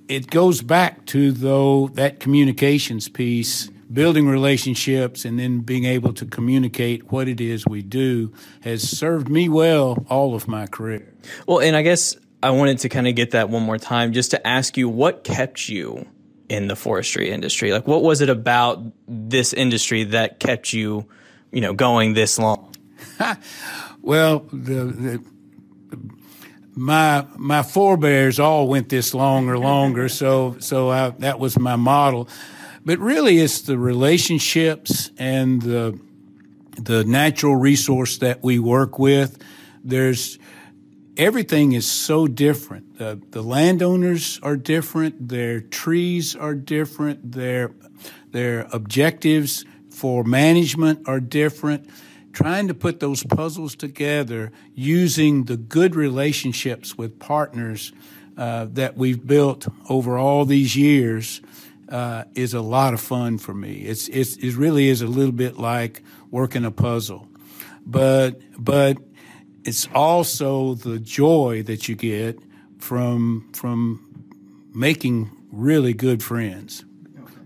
It 0.09 0.31
goes 0.31 0.63
back 0.63 1.05
to 1.07 1.33
though 1.33 1.89
that 1.89 2.19
communications 2.19 3.11
piece 3.11 3.69
building 3.93 4.29
relationships 4.29 5.25
and 5.25 5.39
then 5.39 5.61
being 5.61 5.85
able 5.85 6.13
to 6.13 6.27
communicate 6.27 7.11
what 7.11 7.29
it 7.29 7.41
is 7.41 7.67
we 7.67 7.83
do 7.83 8.33
has 8.63 8.89
served 8.89 9.29
me 9.29 9.49
well 9.49 10.05
all 10.09 10.35
of 10.35 10.47
my 10.47 10.67
career. 10.67 11.13
Well, 11.47 11.61
and 11.61 11.75
I 11.75 11.83
guess 11.83 12.17
I 12.43 12.51
wanted 12.51 12.79
to 12.81 12.89
kind 12.89 13.09
of 13.09 13.15
get 13.15 13.33
that 13.33 13.49
one 13.49 13.63
more 13.63 13.79
time 13.79 14.13
just 14.13 14.31
to 14.33 14.47
ask 14.47 14.77
you 14.77 14.89
what 14.89 15.25
kept 15.25 15.69
you 15.69 16.07
in 16.49 16.69
the 16.69 16.77
forestry 16.77 17.31
industry? 17.31 17.73
Like 17.73 17.87
what 17.87 18.03
was 18.03 18.21
it 18.21 18.31
about 18.31 18.83
this 19.07 19.53
industry 19.53 20.05
that 20.05 20.41
kept 20.41 20.73
you, 20.73 21.07
you 21.53 21.61
know, 21.61 21.73
going 21.73 22.15
this 22.15 22.39
long? 22.39 22.75
well, 24.03 24.41
the, 24.53 24.85
the 24.85 25.25
my 26.75 27.27
my 27.37 27.63
forebears 27.63 28.39
all 28.39 28.69
went 28.69 28.89
this 28.89 29.13
long 29.13 29.49
or 29.49 29.59
longer, 29.59 30.09
so 30.09 30.57
so 30.61 30.91
I, 30.91 31.11
that 31.11 31.39
was 31.39 31.59
my 31.59 31.77
model. 31.77 32.29
But 32.85 32.99
really, 32.99 33.39
it's 33.39 33.63
the 33.63 33.79
relationships 33.79 35.11
and 35.19 35.61
the 35.63 35.99
the 36.79 37.05
natural 37.05 37.57
resource 37.57 38.19
that 38.19 38.43
we 38.43 38.59
work 38.59 38.99
with. 38.99 39.43
There's 39.83 40.39
everything 41.17 41.73
is 41.73 41.91
so 41.91 42.27
different. 42.29 42.99
The, 42.99 43.21
the 43.31 43.43
landowners 43.43 44.39
are 44.43 44.57
different. 44.57 45.29
Their 45.29 45.61
trees 45.61 46.37
are 46.37 46.55
different. 46.55 47.33
Their 47.33 47.73
their 48.31 48.69
objectives 48.73 49.65
for 49.91 50.23
management 50.23 51.09
are 51.09 51.21
different. 51.21 51.91
Trying 52.33 52.69
to 52.69 52.75
put 52.75 53.01
those 53.01 53.25
puzzles 53.25 53.75
together 53.75 54.53
using 54.75 55.45
the 55.45 55.57
good 55.57 55.97
relationships 55.97 56.97
with 56.97 57.19
partners 57.19 57.93
uh, 58.37 58.67
that 58.73 58.97
we've 58.97 59.27
built 59.27 59.67
over 59.89 60.17
all 60.17 60.45
these 60.45 60.77
years 60.77 61.41
uh, 61.89 62.25
is 62.35 62.55
a 62.55 62.61
lot 62.61 62.95
of 62.95 63.01
fun 63.01 63.39
for 63.39 63.55
me. 63.55 63.81
It's, 63.81 64.09
it's 64.09 64.37
it 64.37 64.57
really 64.57 64.89
is 64.89 65.03
a 65.03 65.07
little 65.07 65.33
bit 65.33 65.59
like 65.59 66.03
working 66.31 66.65
a 66.65 66.71
puzzle, 66.71 67.29
but 67.87 68.41
but 68.59 68.99
it's 69.65 69.89
also 69.95 70.75
the 70.75 70.99
joy 70.99 71.63
that 71.65 71.89
you 71.89 71.95
get 71.95 72.39
from 72.79 73.51
from 73.53 74.05
making 74.75 75.31
really 75.51 75.95
good 75.95 76.23
friends. 76.23 76.85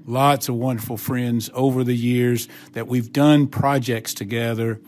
Lots 0.05 0.49
of 0.49 0.57
wonderful 0.57 0.97
friends 0.97 1.49
over 1.55 1.85
the 1.85 1.95
years 1.95 2.49
that 2.73 2.89
we've 2.89 3.13
done 3.13 3.47
projects 3.47 4.15
together, 4.15 4.81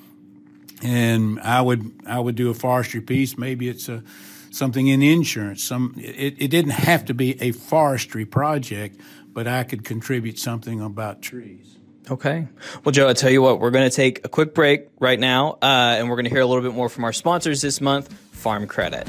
and 0.82 1.38
I 1.40 1.60
would 1.60 1.92
I 2.06 2.18
would 2.18 2.34
do 2.34 2.50
a 2.50 2.54
forestry 2.54 3.00
piece. 3.00 3.38
Maybe 3.38 3.68
it's 3.68 3.88
a 3.88 4.02
something 4.50 4.88
in 4.88 5.02
insurance. 5.02 5.62
Some 5.62 5.94
it, 5.96 6.34
it 6.38 6.48
didn't 6.48 6.72
have 6.72 7.04
to 7.06 7.14
be 7.14 7.40
a 7.40 7.52
forestry 7.52 8.24
project, 8.24 9.00
but 9.34 9.48
I 9.48 9.64
could 9.64 9.84
contribute 9.84 10.38
something 10.38 10.80
about 10.80 11.20
trees. 11.20 11.76
Okay. 12.10 12.46
Well, 12.84 12.92
Joe, 12.92 13.08
I'll 13.08 13.14
tell 13.14 13.30
you 13.30 13.42
what, 13.42 13.60
we're 13.60 13.70
going 13.70 13.88
to 13.88 13.94
take 13.94 14.24
a 14.24 14.28
quick 14.28 14.54
break 14.54 14.88
right 15.00 15.18
now, 15.18 15.58
uh, 15.60 15.96
and 15.98 16.08
we're 16.08 16.16
going 16.16 16.26
to 16.26 16.30
hear 16.30 16.40
a 16.40 16.46
little 16.46 16.62
bit 16.62 16.74
more 16.74 16.88
from 16.88 17.04
our 17.04 17.12
sponsors 17.12 17.60
this 17.60 17.80
month, 17.80 18.12
Farm 18.32 18.66
Credit. 18.66 19.08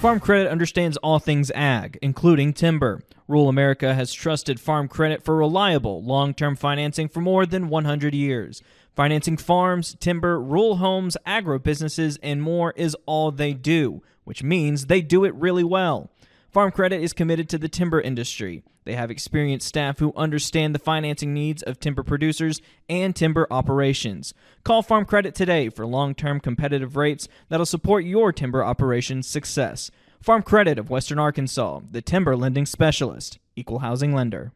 Farm 0.00 0.20
Credit 0.20 0.48
understands 0.48 0.96
all 0.98 1.18
things 1.18 1.50
ag, 1.50 1.98
including 2.00 2.52
timber. 2.52 3.02
Rural 3.26 3.48
America 3.48 3.92
has 3.92 4.12
trusted 4.12 4.60
Farm 4.60 4.86
Credit 4.86 5.24
for 5.24 5.34
reliable, 5.34 6.00
long 6.00 6.32
term 6.32 6.54
financing 6.54 7.08
for 7.08 7.20
more 7.20 7.44
than 7.44 7.68
100 7.68 8.14
years. 8.14 8.62
Financing 8.96 9.36
farms, 9.36 9.94
timber, 10.00 10.40
rural 10.40 10.76
homes, 10.76 11.18
agro 11.26 11.58
businesses, 11.58 12.18
and 12.22 12.40
more 12.40 12.72
is 12.76 12.96
all 13.04 13.30
they 13.30 13.52
do, 13.52 14.02
which 14.24 14.42
means 14.42 14.86
they 14.86 15.02
do 15.02 15.22
it 15.26 15.34
really 15.34 15.62
well. 15.62 16.10
Farm 16.48 16.70
Credit 16.70 17.02
is 17.02 17.12
committed 17.12 17.46
to 17.50 17.58
the 17.58 17.68
timber 17.68 18.00
industry. 18.00 18.62
They 18.84 18.94
have 18.94 19.10
experienced 19.10 19.68
staff 19.68 19.98
who 19.98 20.14
understand 20.16 20.74
the 20.74 20.78
financing 20.78 21.34
needs 21.34 21.62
of 21.62 21.78
timber 21.78 22.02
producers 22.02 22.62
and 22.88 23.14
timber 23.14 23.46
operations. 23.50 24.32
Call 24.64 24.80
Farm 24.80 25.04
Credit 25.04 25.34
today 25.34 25.68
for 25.68 25.86
long 25.86 26.14
term 26.14 26.40
competitive 26.40 26.96
rates 26.96 27.28
that'll 27.50 27.66
support 27.66 28.06
your 28.06 28.32
timber 28.32 28.64
operations 28.64 29.26
success. 29.26 29.90
Farm 30.22 30.42
Credit 30.42 30.78
of 30.78 30.88
Western 30.88 31.18
Arkansas, 31.18 31.80
the 31.90 32.00
timber 32.00 32.34
lending 32.34 32.64
specialist, 32.64 33.38
equal 33.56 33.80
housing 33.80 34.14
lender. 34.14 34.52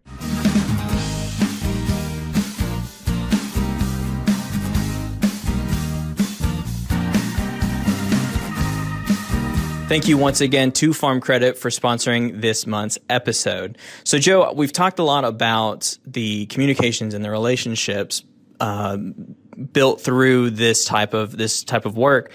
Thank 9.90 10.06
you 10.06 10.16
once 10.16 10.40
again 10.40 10.70
to 10.74 10.94
Farm 10.94 11.20
Credit 11.20 11.58
for 11.58 11.68
sponsoring 11.68 12.40
this 12.40 12.64
month's 12.64 12.96
episode. 13.08 13.76
So, 14.04 14.18
Joe, 14.18 14.52
we've 14.52 14.72
talked 14.72 15.00
a 15.00 15.02
lot 15.02 15.24
about 15.24 15.98
the 16.06 16.46
communications 16.46 17.12
and 17.12 17.24
the 17.24 17.30
relationships 17.32 18.22
uh, 18.60 18.96
built 18.96 20.00
through 20.00 20.50
this 20.50 20.84
type 20.84 21.12
of 21.12 21.36
this 21.36 21.64
type 21.64 21.86
of 21.86 21.96
work. 21.96 22.30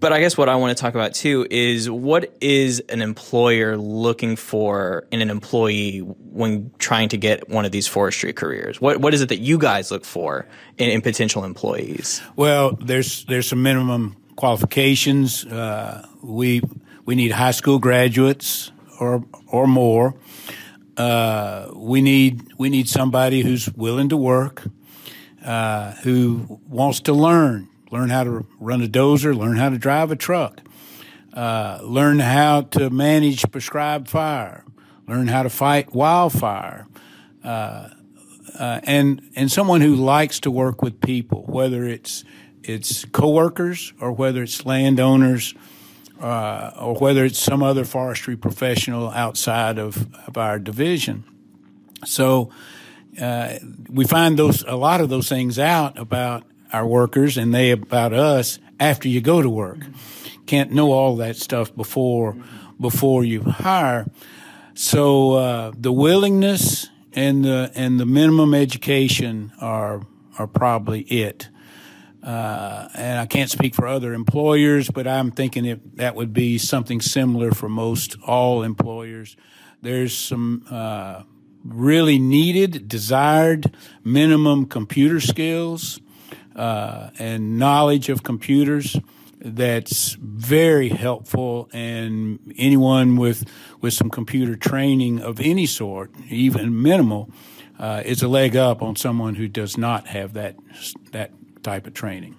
But 0.00 0.12
I 0.12 0.20
guess 0.20 0.36
what 0.36 0.50
I 0.50 0.56
want 0.56 0.76
to 0.76 0.78
talk 0.78 0.94
about 0.94 1.14
too 1.14 1.46
is 1.50 1.88
what 1.88 2.36
is 2.42 2.80
an 2.90 3.00
employer 3.00 3.78
looking 3.78 4.36
for 4.36 5.06
in 5.10 5.22
an 5.22 5.30
employee 5.30 6.00
when 6.00 6.72
trying 6.78 7.08
to 7.08 7.16
get 7.16 7.48
one 7.48 7.64
of 7.64 7.72
these 7.72 7.86
forestry 7.86 8.34
careers? 8.34 8.82
What 8.82 8.98
what 9.00 9.14
is 9.14 9.22
it 9.22 9.30
that 9.30 9.40
you 9.40 9.56
guys 9.56 9.90
look 9.90 10.04
for 10.04 10.46
in, 10.76 10.90
in 10.90 11.00
potential 11.00 11.42
employees? 11.42 12.20
Well, 12.36 12.72
there's 12.72 13.24
there's 13.24 13.48
some 13.48 13.62
minimum 13.62 14.19
qualifications. 14.36 15.44
Uh, 15.44 16.06
we 16.22 16.62
we 17.04 17.14
need 17.14 17.32
high 17.32 17.50
school 17.50 17.78
graduates 17.78 18.72
or 18.98 19.24
or 19.46 19.66
more. 19.66 20.14
Uh, 20.96 21.70
we 21.74 22.02
need 22.02 22.52
we 22.58 22.68
need 22.68 22.88
somebody 22.88 23.42
who's 23.42 23.72
willing 23.74 24.08
to 24.10 24.16
work, 24.16 24.64
uh, 25.44 25.92
who 26.02 26.60
wants 26.68 27.00
to 27.00 27.12
learn, 27.12 27.68
learn 27.90 28.10
how 28.10 28.24
to 28.24 28.46
run 28.58 28.82
a 28.82 28.86
dozer, 28.86 29.36
learn 29.36 29.56
how 29.56 29.70
to 29.70 29.78
drive 29.78 30.10
a 30.10 30.16
truck, 30.16 30.60
uh, 31.32 31.78
learn 31.82 32.18
how 32.18 32.62
to 32.62 32.90
manage 32.90 33.50
prescribed 33.50 34.08
fire, 34.08 34.64
learn 35.08 35.28
how 35.28 35.42
to 35.42 35.50
fight 35.50 35.94
wildfire. 35.94 36.86
Uh, 37.42 37.88
uh, 38.58 38.80
and 38.82 39.22
and 39.34 39.50
someone 39.50 39.80
who 39.80 39.94
likes 39.94 40.38
to 40.40 40.50
work 40.50 40.82
with 40.82 41.00
people, 41.00 41.44
whether 41.46 41.84
it's 41.84 42.24
it's 42.62 43.04
coworkers 43.06 43.92
or 44.00 44.12
whether 44.12 44.42
it's 44.42 44.64
landowners 44.66 45.54
uh, 46.20 46.72
or 46.78 46.94
whether 46.96 47.24
it's 47.24 47.38
some 47.38 47.62
other 47.62 47.84
forestry 47.84 48.36
professional 48.36 49.10
outside 49.10 49.78
of, 49.78 50.12
of 50.26 50.36
our 50.36 50.58
division. 50.58 51.24
So 52.04 52.50
uh, 53.20 53.54
we 53.88 54.04
find 54.04 54.38
those 54.38 54.62
a 54.66 54.76
lot 54.76 55.00
of 55.00 55.08
those 55.08 55.28
things 55.28 55.58
out 55.58 55.98
about 55.98 56.44
our 56.72 56.86
workers 56.86 57.36
and 57.36 57.54
they 57.54 57.70
about 57.70 58.12
us 58.12 58.58
after 58.78 59.08
you 59.08 59.20
go 59.20 59.42
to 59.42 59.50
work. 59.50 59.78
Can't 60.46 60.72
know 60.72 60.92
all 60.92 61.16
that 61.16 61.36
stuff 61.36 61.74
before 61.74 62.36
before 62.80 63.24
you 63.24 63.42
hire. 63.42 64.10
So 64.74 65.32
uh, 65.34 65.72
the 65.76 65.92
willingness 65.92 66.88
and 67.12 67.44
the 67.44 67.70
and 67.74 68.00
the 68.00 68.06
minimum 68.06 68.54
education 68.54 69.52
are 69.60 70.02
are 70.38 70.46
probably 70.46 71.02
it. 71.02 71.48
Uh, 72.22 72.88
and 72.94 73.18
I 73.18 73.26
can't 73.26 73.50
speak 73.50 73.74
for 73.74 73.86
other 73.86 74.12
employers, 74.12 74.90
but 74.90 75.06
I'm 75.06 75.30
thinking 75.30 75.64
if 75.64 75.78
that 75.94 76.14
would 76.14 76.32
be 76.32 76.58
something 76.58 77.00
similar 77.00 77.50
for 77.52 77.68
most 77.68 78.16
all 78.26 78.62
employers. 78.62 79.36
There's 79.80 80.14
some 80.14 80.64
uh, 80.70 81.22
really 81.64 82.18
needed, 82.18 82.88
desired 82.88 83.74
minimum 84.04 84.66
computer 84.66 85.20
skills 85.20 86.00
uh, 86.54 87.10
and 87.18 87.58
knowledge 87.58 88.08
of 88.10 88.22
computers. 88.22 88.96
That's 89.42 90.18
very 90.20 90.90
helpful, 90.90 91.70
and 91.72 92.52
anyone 92.58 93.16
with 93.16 93.48
with 93.80 93.94
some 93.94 94.10
computer 94.10 94.54
training 94.54 95.22
of 95.22 95.40
any 95.40 95.64
sort, 95.64 96.10
even 96.28 96.82
minimal, 96.82 97.30
uh, 97.78 98.02
is 98.04 98.22
a 98.22 98.28
leg 98.28 98.54
up 98.54 98.82
on 98.82 98.96
someone 98.96 99.36
who 99.36 99.48
does 99.48 99.78
not 99.78 100.08
have 100.08 100.34
that 100.34 100.56
that 101.12 101.30
type 101.62 101.86
of 101.86 101.94
training. 101.94 102.36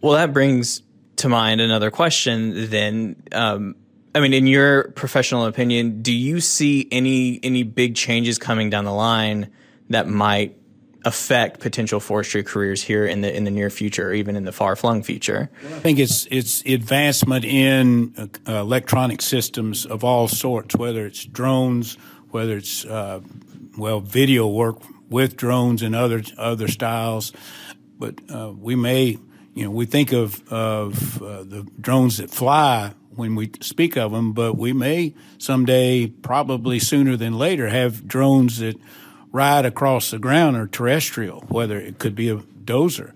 Well, 0.00 0.14
that 0.14 0.32
brings 0.32 0.82
to 1.16 1.28
mind 1.28 1.60
another 1.60 1.90
question. 1.90 2.70
Then, 2.70 3.22
um, 3.32 3.76
I 4.14 4.20
mean, 4.20 4.32
in 4.32 4.46
your 4.46 4.90
professional 4.92 5.44
opinion, 5.44 6.02
do 6.02 6.12
you 6.12 6.40
see 6.40 6.88
any 6.90 7.40
any 7.42 7.62
big 7.62 7.94
changes 7.94 8.38
coming 8.38 8.70
down 8.70 8.84
the 8.84 8.92
line 8.92 9.50
that 9.90 10.08
might 10.08 10.56
affect 11.04 11.60
potential 11.60 11.98
forestry 11.98 12.42
careers 12.42 12.82
here 12.82 13.06
in 13.06 13.20
the 13.20 13.34
in 13.34 13.44
the 13.44 13.50
near 13.50 13.70
future, 13.70 14.08
or 14.08 14.12
even 14.12 14.36
in 14.36 14.44
the 14.44 14.52
far 14.52 14.76
flung 14.76 15.02
future? 15.02 15.50
I 15.64 15.80
think 15.80 15.98
it's 15.98 16.26
it's 16.30 16.62
advancement 16.62 17.44
in 17.44 18.14
uh, 18.48 18.52
electronic 18.52 19.22
systems 19.22 19.86
of 19.86 20.04
all 20.04 20.28
sorts, 20.28 20.74
whether 20.76 21.06
it's 21.06 21.24
drones, 21.24 21.96
whether 22.30 22.56
it's 22.56 22.84
uh, 22.84 23.20
well 23.78 24.00
video 24.00 24.46
work 24.48 24.78
with 25.08 25.36
drones 25.36 25.82
and 25.82 25.94
other 25.94 26.22
other 26.38 26.68
styles, 26.68 27.32
but 28.00 28.16
uh, 28.28 28.52
we 28.58 28.74
may 28.74 29.18
you 29.54 29.64
know 29.64 29.70
we 29.70 29.86
think 29.86 30.12
of 30.12 30.42
of 30.52 31.22
uh, 31.22 31.44
the 31.44 31.64
drones 31.80 32.16
that 32.16 32.32
fly 32.32 32.92
when 33.14 33.34
we 33.34 33.50
speak 33.60 33.96
of 33.96 34.12
them, 34.12 34.32
but 34.32 34.56
we 34.56 34.72
may 34.72 35.14
someday, 35.38 36.06
probably 36.06 36.78
sooner 36.78 37.16
than 37.16 37.34
later, 37.34 37.68
have 37.68 38.08
drones 38.08 38.58
that 38.58 38.76
ride 39.30 39.66
across 39.66 40.10
the 40.10 40.18
ground 40.18 40.56
or 40.56 40.66
terrestrial, 40.66 41.42
whether 41.48 41.78
it 41.78 41.98
could 41.98 42.14
be 42.14 42.30
a 42.30 42.36
dozer, 42.36 43.12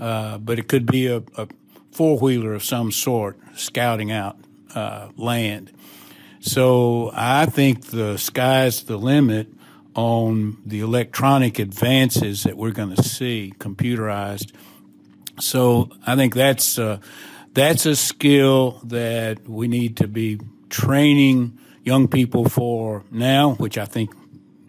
uh, 0.00 0.38
but 0.38 0.58
it 0.58 0.66
could 0.66 0.86
be 0.86 1.06
a, 1.06 1.22
a 1.36 1.46
four 1.92 2.18
wheeler 2.18 2.54
of 2.54 2.64
some 2.64 2.90
sort 2.90 3.38
scouting 3.54 4.10
out 4.10 4.36
uh, 4.74 5.08
land. 5.16 5.70
So 6.40 7.10
I 7.14 7.46
think 7.46 7.86
the 7.86 8.16
sky's 8.16 8.84
the 8.84 8.96
limit 8.96 9.48
on 9.94 10.58
the 10.66 10.80
electronic 10.80 11.58
advances 11.58 12.42
that 12.42 12.56
we're 12.56 12.72
going 12.72 12.94
to 12.94 13.02
see 13.02 13.52
computerized. 13.58 14.52
So 15.40 15.90
I 16.06 16.16
think 16.16 16.34
that's 16.34 16.78
uh, 16.78 16.98
that's 17.52 17.86
a 17.86 17.96
skill 17.96 18.80
that 18.84 19.48
we 19.48 19.68
need 19.68 19.96
to 19.98 20.08
be 20.08 20.40
training 20.68 21.58
young 21.84 22.08
people 22.08 22.48
for 22.48 23.04
now, 23.10 23.54
which 23.54 23.78
I 23.78 23.84
think 23.84 24.10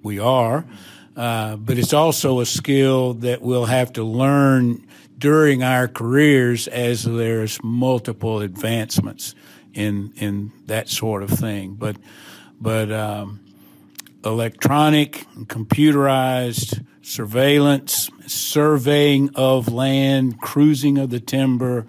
we 0.04 0.20
are. 0.20 0.66
Uh, 1.16 1.56
but 1.56 1.78
it's 1.78 1.94
also 1.94 2.42
a 2.42 2.46
skill 2.46 3.14
that 3.16 3.42
we'll 3.42 3.66
have 3.66 3.94
to 3.94 4.04
learn 4.04 4.86
during 5.18 5.64
our 5.64 5.88
careers 5.88 6.68
as 6.68 7.04
there's 7.04 7.58
multiple 7.64 8.42
advancements 8.42 9.34
in 9.74 10.14
in 10.18 10.52
that 10.66 10.90
sort 10.90 11.24
of 11.24 11.30
thing. 11.30 11.76
But 11.76 11.96
but 12.60 12.92
um, 12.92 13.45
electronic, 14.26 15.26
computerized 15.46 16.86
surveillance, 17.02 18.10
surveying 18.26 19.30
of 19.36 19.72
land, 19.72 20.42
cruising 20.42 20.98
of 20.98 21.10
the 21.10 21.20
timber, 21.20 21.86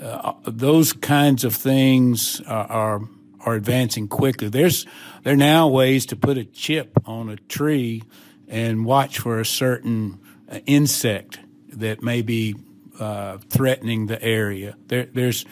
uh, 0.00 0.32
those 0.46 0.92
kinds 0.92 1.44
of 1.44 1.54
things 1.54 2.40
are, 2.46 2.66
are 2.66 3.00
are 3.44 3.54
advancing 3.54 4.08
quickly. 4.08 4.48
There's 4.48 4.86
there 5.22 5.32
are 5.32 5.36
now 5.36 5.68
ways 5.68 6.06
to 6.06 6.16
put 6.16 6.36
a 6.38 6.44
chip 6.44 6.92
on 7.06 7.28
a 7.28 7.36
tree 7.36 8.02
and 8.48 8.84
watch 8.84 9.18
for 9.18 9.40
a 9.40 9.46
certain 9.46 10.20
uh, 10.50 10.58
insect 10.66 11.38
that 11.72 12.02
may 12.02 12.22
be 12.22 12.56
uh, 12.98 13.38
threatening 13.48 14.06
the 14.06 14.22
area. 14.22 14.76
There, 14.88 15.06
there's 15.06 15.46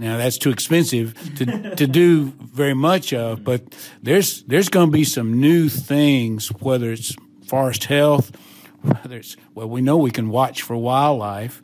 now 0.00 0.16
that's 0.16 0.38
too 0.38 0.50
expensive 0.50 1.14
to 1.36 1.74
to 1.76 1.86
do 1.86 2.32
very 2.40 2.74
much 2.74 3.12
of, 3.12 3.44
but 3.44 3.62
there's 4.02 4.42
there's 4.44 4.70
going 4.70 4.88
to 4.88 4.92
be 4.92 5.04
some 5.04 5.40
new 5.40 5.68
things, 5.68 6.48
whether 6.48 6.90
it's 6.90 7.14
forest 7.46 7.84
health, 7.84 8.32
whether 8.80 9.18
it's 9.18 9.36
well, 9.54 9.68
we 9.68 9.82
know 9.82 9.98
we 9.98 10.10
can 10.10 10.30
watch 10.30 10.62
for 10.62 10.74
wildlife 10.76 11.60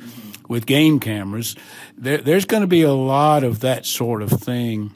with 0.49 0.67
game 0.67 1.01
cameras. 1.01 1.57
There, 1.97 2.19
there's 2.19 2.45
going 2.45 2.61
to 2.61 2.67
be 2.67 2.83
a 2.83 2.93
lot 2.93 3.43
of 3.43 3.61
that 3.61 3.87
sort 3.87 4.23
of 4.23 4.31
thing 4.31 4.93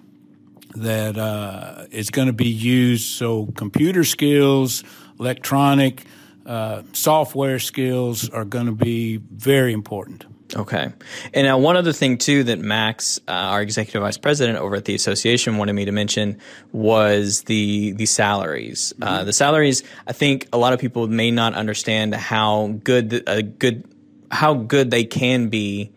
that 0.74 1.16
uh, 1.16 1.87
is 1.90 2.11
going 2.11 2.26
to 2.26 2.35
be 2.35 2.48
used. 2.48 3.09
So 3.09 3.46
computer 3.57 4.05
skills, 4.05 4.85
electronic, 5.18 6.05
uh, 6.44 6.83
software 6.92 7.59
skills 7.59 8.29
are 8.29 8.44
going 8.44 8.66
to 8.66 8.72
be 8.72 9.16
very 9.16 9.72
important. 9.72 10.26
Okay. 10.54 10.92
And 11.32 11.46
now, 11.46 11.58
one 11.58 11.76
other 11.76 11.92
thing, 11.92 12.18
too, 12.18 12.44
that 12.44 12.58
Max, 12.58 13.18
uh, 13.28 13.32
our 13.32 13.62
executive 13.62 14.02
vice 14.02 14.18
president 14.18 14.58
over 14.58 14.76
at 14.76 14.84
the 14.84 14.94
association, 14.94 15.58
wanted 15.58 15.74
me 15.74 15.84
to 15.84 15.92
mention 15.92 16.38
was 16.72 17.42
the 17.42 17.92
the 17.92 18.06
salaries. 18.06 18.92
Uh, 19.00 19.04
mm-hmm. 19.04 19.14
Uh, 19.14 19.24
the 19.24 19.32
salaries, 19.32 19.82
I 20.06 20.12
think 20.12 20.48
a 20.52 20.58
lot 20.58 20.72
of 20.72 20.80
people 20.80 21.06
may 21.06 21.30
not 21.30 21.54
understand 21.54 22.14
how 22.14 22.78
good 22.82 23.22
a 23.26 23.42
good 23.42 23.84
how 24.30 24.54
good 24.54 24.90
they 24.90 25.04
can 25.04 25.48
be 25.48 25.92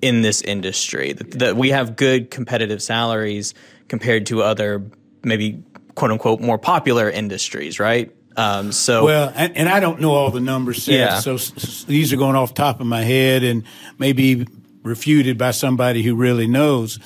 in 0.00 0.22
this 0.22 0.42
industry. 0.42 1.12
That, 1.12 1.30
that 1.32 1.56
we 1.56 1.70
have 1.70 1.96
good 1.96 2.30
competitive 2.30 2.82
salaries 2.82 3.54
compared 3.88 4.26
to 4.26 4.42
other 4.42 4.84
maybe 5.22 5.62
quote 5.94 6.10
unquote 6.10 6.40
more 6.40 6.58
popular 6.58 7.10
industries, 7.10 7.78
right? 7.78 8.14
Um, 8.36 8.72
so 8.72 9.04
well, 9.04 9.32
and, 9.34 9.56
and, 9.56 9.68
I 9.68 9.80
don't 9.80 10.00
know 10.00 10.12
all 10.12 10.30
the 10.30 10.40
numbers, 10.40 10.82
Seth, 10.82 10.94
yeah. 10.94 11.20
so 11.20 11.34
s- 11.34 11.84
these 11.84 12.12
are 12.12 12.16
going 12.16 12.34
off 12.34 12.52
top 12.52 12.80
of 12.80 12.86
my 12.86 13.02
head 13.02 13.44
and 13.44 13.62
maybe 13.98 14.46
refuted 14.82 15.38
by 15.38 15.52
somebody 15.52 16.02
who 16.02 16.16
really 16.16 16.46
knows. 16.48 16.98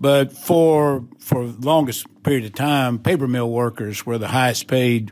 But 0.00 0.32
for 0.32 1.04
for 1.18 1.44
longest 1.44 2.06
period 2.22 2.44
of 2.44 2.54
time, 2.54 3.00
paper 3.00 3.26
mill 3.26 3.50
workers 3.50 4.06
were 4.06 4.18
the 4.18 4.28
highest 4.28 4.68
paid 4.68 5.10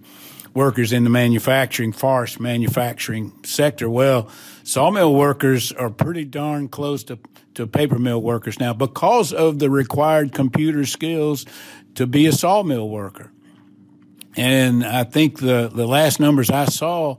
workers 0.54 0.92
in 0.92 1.04
the 1.04 1.10
manufacturing, 1.10 1.92
forest 1.92 2.40
manufacturing 2.40 3.32
sector. 3.44 3.90
Well, 3.90 4.30
sawmill 4.62 5.14
workers 5.14 5.70
are 5.72 5.90
pretty 5.90 6.24
darn 6.24 6.68
close 6.68 7.04
to, 7.04 7.18
to 7.54 7.66
paper 7.66 7.98
mill 7.98 8.22
workers 8.22 8.58
now 8.58 8.72
because 8.72 9.32
of 9.32 9.58
the 9.58 9.68
required 9.68 10.32
computer 10.32 10.86
skills 10.86 11.44
to 11.96 12.06
be 12.06 12.26
a 12.26 12.32
sawmill 12.32 12.88
worker. 12.88 13.30
And 14.36 14.84
I 14.84 15.04
think 15.04 15.40
the, 15.40 15.70
the 15.72 15.86
last 15.86 16.20
numbers 16.20 16.50
I 16.50 16.66
saw, 16.66 17.16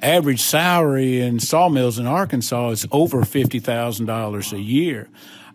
average 0.00 0.42
salary 0.42 1.20
in 1.20 1.40
sawmills 1.40 1.98
in 1.98 2.06
Arkansas 2.06 2.70
is 2.70 2.86
over 2.92 3.22
$50,000 3.22 4.52
a 4.52 4.60
year. 4.60 5.08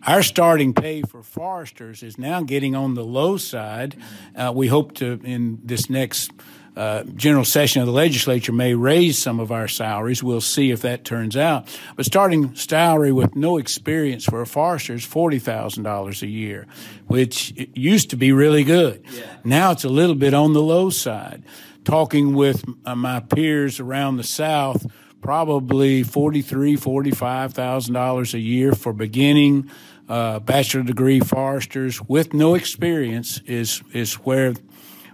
Our 0.06 0.22
starting 0.22 0.72
pay 0.72 1.02
for 1.02 1.22
foresters 1.22 2.02
is 2.02 2.18
now 2.18 2.42
getting 2.42 2.76
on 2.76 2.94
the 2.94 3.04
low 3.04 3.36
side. 3.36 3.96
Uh, 4.36 4.52
we 4.54 4.68
hope 4.68 4.94
to, 4.96 5.20
in 5.24 5.60
this 5.64 5.90
next 5.90 6.30
uh, 6.76 7.04
general 7.16 7.44
session 7.44 7.80
of 7.80 7.86
the 7.86 7.92
legislature 7.92 8.52
may 8.52 8.74
raise 8.74 9.18
some 9.18 9.40
of 9.40 9.50
our 9.50 9.66
salaries. 9.66 10.22
We'll 10.22 10.42
see 10.42 10.70
if 10.70 10.82
that 10.82 11.04
turns 11.04 11.36
out. 11.36 11.66
But 11.96 12.04
starting 12.04 12.54
salary 12.54 13.12
with 13.12 13.34
no 13.34 13.56
experience 13.56 14.24
for 14.24 14.42
a 14.42 14.46
forester 14.46 14.94
is 14.94 15.04
forty 15.04 15.38
thousand 15.38 15.84
dollars 15.84 16.22
a 16.22 16.26
year, 16.28 16.66
which 17.06 17.54
used 17.74 18.10
to 18.10 18.16
be 18.16 18.32
really 18.32 18.62
good. 18.64 19.02
Yeah. 19.10 19.22
Now 19.42 19.70
it's 19.72 19.84
a 19.84 19.88
little 19.88 20.14
bit 20.14 20.34
on 20.34 20.52
the 20.52 20.62
low 20.62 20.90
side. 20.90 21.42
Talking 21.84 22.34
with 22.34 22.64
uh, 22.84 22.96
my 22.96 23.20
peers 23.20 23.78
around 23.80 24.16
the 24.16 24.24
South, 24.24 24.84
probably 25.22 26.02
forty-three, 26.02 26.76
forty-five 26.76 27.54
thousand 27.54 27.94
dollars 27.94 28.34
a 28.34 28.40
year 28.40 28.72
for 28.72 28.92
beginning 28.92 29.70
uh, 30.08 30.40
bachelor 30.40 30.82
degree 30.82 31.20
foresters 31.20 32.02
with 32.02 32.34
no 32.34 32.54
experience 32.54 33.40
is 33.46 33.82
is 33.92 34.14
where 34.14 34.54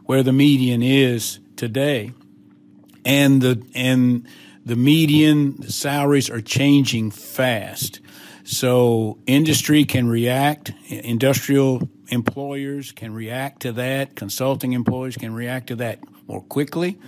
where 0.04 0.22
the 0.22 0.32
median 0.32 0.82
is 0.82 1.38
today, 1.62 2.10
and 3.04 3.40
the 3.40 3.62
and 3.72 4.26
the 4.66 4.74
median 4.74 5.62
salaries 5.62 6.28
are 6.28 6.40
changing 6.40 7.12
fast. 7.12 8.00
So 8.42 9.18
industry 9.26 9.84
can 9.84 10.08
react, 10.08 10.72
industrial 10.88 11.88
employers 12.08 12.90
can 12.90 13.14
react 13.14 13.62
to 13.62 13.70
that, 13.74 14.16
consulting 14.16 14.72
employers 14.72 15.16
can 15.16 15.32
react 15.34 15.68
to 15.68 15.76
that 15.76 16.00
more 16.26 16.42
quickly. 16.42 16.98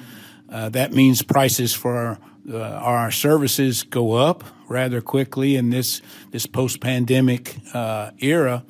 Uh, 0.48 0.68
that 0.68 0.92
means 0.92 1.22
prices 1.22 1.74
for 1.74 1.96
our, 1.96 2.18
uh, 2.48 2.58
our, 2.60 3.10
services 3.10 3.82
go 3.82 4.12
up 4.12 4.44
rather 4.68 5.00
quickly 5.00 5.56
in 5.56 5.70
this 5.70 6.00
this 6.30 6.46
post 6.46 6.80
pandemic 6.80 7.56
uh, 7.74 8.12
era 8.20 8.64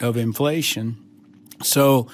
of 0.00 0.16
inflation. 0.16 0.96
So 1.62 2.08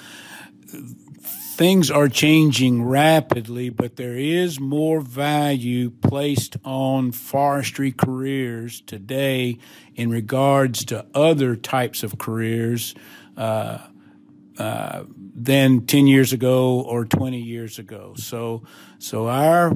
things 1.55 1.89
are 1.89 2.09
changing 2.09 2.83
rapidly, 2.83 3.69
but 3.69 3.95
there 3.95 4.17
is 4.17 4.59
more 4.59 4.99
value 4.99 5.89
placed 5.89 6.57
on 6.65 7.13
forestry 7.13 7.93
careers 7.93 8.81
today 8.81 9.57
in 9.95 10.09
regards 10.09 10.83
to 10.83 11.05
other 11.13 11.55
types 11.55 12.03
of 12.03 12.17
careers. 12.17 12.93
Uh, 13.37 13.79
uh, 14.57 15.03
than 15.35 15.85
10 15.85 16.07
years 16.07 16.31
ago 16.31 16.79
or 16.79 17.03
20 17.03 17.37
years 17.37 17.77
ago. 17.77 18.13
So, 18.15 18.63
so 18.99 19.27
our 19.27 19.73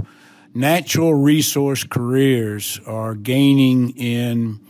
natural 0.53 1.13
resource 1.13 1.83
careers 1.83 2.79
are 2.85 3.13
gaining 3.13 3.89
in 3.97 4.61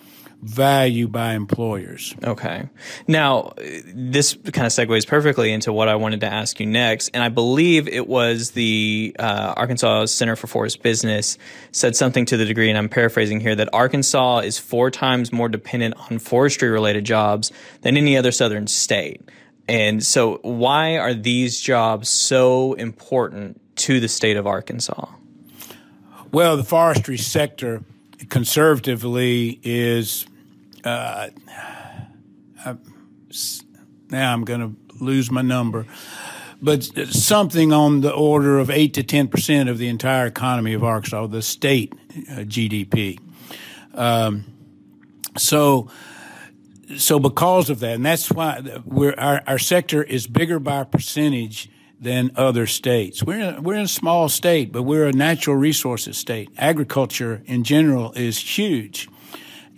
value 0.41 1.07
by 1.07 1.33
employers. 1.33 2.15
Okay. 2.23 2.69
Now, 3.07 3.53
this 3.93 4.33
kind 4.33 4.65
of 4.65 4.71
segues 4.71 5.05
perfectly 5.05 5.51
into 5.51 5.73
what 5.73 5.89
I 5.89 5.95
wanted 5.95 6.21
to 6.21 6.27
ask 6.27 6.59
you 6.59 6.65
next. 6.65 7.09
And 7.09 7.21
I 7.21 7.29
believe 7.29 7.87
it 7.87 8.07
was 8.07 8.51
the 8.51 9.15
uh, 9.19 9.53
Arkansas 9.57 10.05
Center 10.05 10.35
for 10.35 10.47
Forest 10.47 10.81
Business 10.81 11.37
said 11.71 11.95
something 11.95 12.25
to 12.25 12.37
the 12.37 12.45
degree, 12.45 12.69
and 12.69 12.77
I'm 12.77 12.89
paraphrasing 12.89 13.41
here, 13.41 13.55
that 13.55 13.69
Arkansas 13.73 14.39
is 14.39 14.57
four 14.57 14.89
times 14.89 15.33
more 15.33 15.49
dependent 15.49 15.95
on 16.09 16.19
forestry 16.19 16.69
related 16.69 17.05
jobs 17.05 17.51
than 17.81 17.97
any 17.97 18.15
other 18.15 18.31
southern 18.31 18.67
state. 18.67 19.21
And 19.67 20.03
so, 20.03 20.39
why 20.41 20.97
are 20.97 21.13
these 21.13 21.59
jobs 21.59 22.09
so 22.09 22.73
important 22.73 23.61
to 23.77 23.99
the 23.99 24.07
state 24.07 24.35
of 24.35 24.47
Arkansas? 24.47 25.05
Well, 26.31 26.57
the 26.57 26.63
forestry 26.63 27.17
sector 27.17 27.83
conservatively 28.29 29.59
is 29.63 30.25
uh, 30.83 31.29
I, 32.65 32.75
now 34.09 34.33
I'm 34.33 34.43
going 34.43 34.59
to 34.61 35.03
lose 35.03 35.31
my 35.31 35.41
number, 35.41 35.85
but 36.61 36.83
something 36.83 37.71
on 37.71 38.01
the 38.01 38.13
order 38.13 38.59
of 38.59 38.69
eight 38.69 38.93
to 38.95 39.03
ten 39.03 39.27
percent 39.27 39.69
of 39.69 39.77
the 39.77 39.87
entire 39.87 40.25
economy 40.25 40.73
of 40.73 40.83
Arkansas, 40.83 41.27
the 41.27 41.41
state 41.41 41.93
uh, 41.93 42.41
GDP. 42.41 43.19
Um, 43.93 44.45
so, 45.37 45.89
so 46.97 47.19
because 47.19 47.69
of 47.69 47.79
that, 47.79 47.95
and 47.95 48.05
that's 48.05 48.31
why 48.31 48.61
our, 49.17 49.41
our 49.47 49.59
sector 49.59 50.03
is 50.03 50.27
bigger 50.27 50.59
by 50.59 50.83
percentage 50.83 51.69
than 52.01 52.31
other 52.35 52.65
states. 52.65 53.23
We're 53.23 53.39
in, 53.39 53.63
we're 53.63 53.75
in 53.75 53.81
a 53.81 53.87
small 53.87 54.29
state, 54.29 54.71
but 54.71 54.83
we're 54.83 55.07
a 55.07 55.13
natural 55.13 55.55
resources 55.55 56.17
state. 56.17 56.49
Agriculture 56.57 57.41
in 57.45 57.63
general 57.63 58.13
is 58.13 58.57
huge 58.57 59.09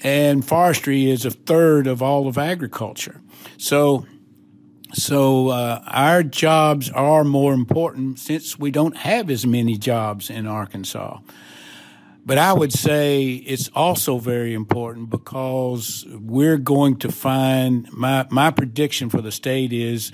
and 0.03 0.45
forestry 0.45 1.09
is 1.09 1.25
a 1.25 1.31
third 1.31 1.87
of 1.87 2.01
all 2.01 2.27
of 2.27 2.37
agriculture. 2.37 3.21
So, 3.57 4.05
so 4.93 5.49
uh, 5.49 5.81
our 5.87 6.23
jobs 6.23 6.89
are 6.89 7.23
more 7.23 7.53
important 7.53 8.19
since 8.19 8.57
we 8.57 8.71
don't 8.71 8.97
have 8.97 9.29
as 9.29 9.45
many 9.45 9.77
jobs 9.77 10.29
in 10.29 10.47
Arkansas. 10.47 11.19
But 12.23 12.37
I 12.37 12.53
would 12.53 12.71
say 12.71 13.29
it's 13.33 13.69
also 13.69 14.19
very 14.19 14.53
important 14.53 15.09
because 15.09 16.05
we're 16.11 16.57
going 16.57 16.97
to 16.97 17.11
find 17.11 17.91
my 17.91 18.27
my 18.29 18.51
prediction 18.51 19.09
for 19.09 19.21
the 19.21 19.31
state 19.31 19.73
is 19.73 20.11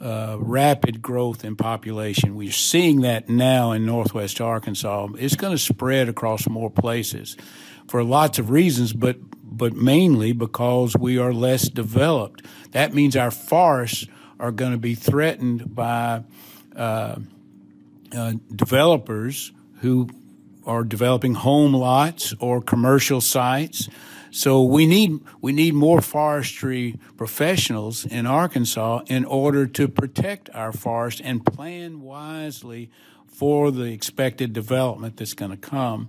uh, 0.00 0.36
rapid 0.40 1.02
growth 1.02 1.44
in 1.44 1.56
population. 1.56 2.36
We're 2.36 2.52
seeing 2.52 3.02
that 3.02 3.28
now 3.28 3.72
in 3.72 3.84
Northwest 3.84 4.40
Arkansas. 4.40 5.08
It's 5.18 5.36
going 5.36 5.52
to 5.52 5.58
spread 5.58 6.08
across 6.08 6.48
more 6.48 6.70
places 6.70 7.36
for 7.92 8.02
lots 8.02 8.38
of 8.38 8.48
reasons, 8.48 8.94
but 8.94 9.18
but 9.44 9.74
mainly 9.74 10.32
because 10.32 10.96
we 10.96 11.18
are 11.18 11.30
less 11.30 11.68
developed. 11.68 12.42
That 12.70 12.94
means 12.94 13.14
our 13.16 13.30
forests 13.30 14.06
are 14.40 14.50
going 14.50 14.72
to 14.72 14.78
be 14.78 14.94
threatened 14.94 15.74
by 15.74 16.24
uh, 16.74 17.16
uh, 18.16 18.32
developers 18.56 19.52
who 19.82 20.08
are 20.64 20.84
developing 20.84 21.34
home 21.34 21.74
lots 21.74 22.32
or 22.40 22.62
commercial 22.62 23.20
sites. 23.20 23.90
So 24.30 24.62
we 24.62 24.86
need 24.86 25.20
we 25.42 25.52
need 25.52 25.74
more 25.74 26.00
forestry 26.00 26.98
professionals 27.18 28.06
in 28.06 28.24
Arkansas 28.24 29.02
in 29.08 29.26
order 29.26 29.66
to 29.66 29.86
protect 29.86 30.48
our 30.54 30.72
forest 30.72 31.20
and 31.22 31.44
plan 31.44 32.00
wisely 32.00 32.90
for 33.26 33.70
the 33.70 33.92
expected 33.92 34.54
development 34.54 35.18
that's 35.18 35.34
going 35.34 35.50
to 35.50 35.58
come 35.58 36.08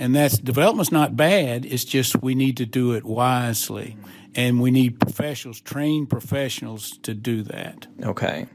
and 0.00 0.16
that's 0.16 0.38
development's 0.38 0.90
not 0.90 1.14
bad. 1.14 1.66
It's 1.66 1.84
just 1.84 2.20
we 2.22 2.34
need 2.34 2.56
to 2.56 2.66
do 2.66 2.94
it 2.94 3.04
wisely, 3.04 3.96
and 4.34 4.60
we 4.60 4.70
need 4.70 4.98
professionals, 4.98 5.60
trained 5.60 6.08
professionals, 6.08 6.98
to 7.02 7.14
do 7.14 7.42
that. 7.42 7.86
Okay. 8.02 8.46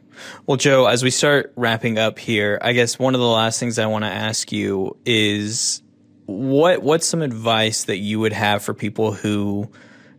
Well, 0.47 0.57
Joe, 0.57 0.87
as 0.87 1.03
we 1.03 1.11
start 1.11 1.53
wrapping 1.55 1.99
up 1.99 2.17
here, 2.17 2.57
I 2.61 2.73
guess 2.73 2.97
one 2.97 3.13
of 3.13 3.21
the 3.21 3.27
last 3.27 3.59
things 3.59 3.77
I 3.77 3.85
want 3.85 4.05
to 4.05 4.09
ask 4.09 4.51
you 4.51 4.97
is 5.05 5.83
what 6.25 6.81
what's 6.81 7.05
some 7.05 7.21
advice 7.21 7.83
that 7.83 7.97
you 7.97 8.19
would 8.19 8.33
have 8.33 8.63
for 8.63 8.73
people 8.73 9.11
who 9.11 9.69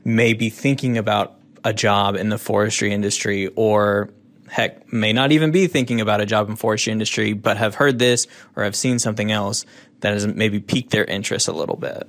may 0.05 0.33
be 0.33 0.49
thinking 0.49 0.97
about 0.97 1.41
a 1.65 1.73
job 1.73 2.15
in 2.15 2.29
the 2.29 2.39
forestry 2.39 2.93
industry 2.93 3.49
or 3.57 4.11
heck 4.49 4.93
may 4.93 5.13
not 5.13 5.33
even 5.33 5.51
be 5.51 5.67
thinking 5.67 6.01
about 6.01 6.21
a 6.21 6.27
job 6.27 6.49
in 6.49 6.55
forestry 6.55 6.93
industry 6.93 7.33
but 7.33 7.57
have 7.57 7.75
heard 7.75 7.99
this 7.99 8.29
or 8.55 8.63
have 8.63 8.77
seen 8.77 9.01
something 9.01 9.33
else 9.33 9.67
that 10.07 10.13
has 10.13 10.25
maybe 10.25 10.61
piqued 10.61 10.91
their 10.91 11.05
interest 11.05 11.49
a 11.49 11.53
little 11.53 11.75
bit? 11.75 12.09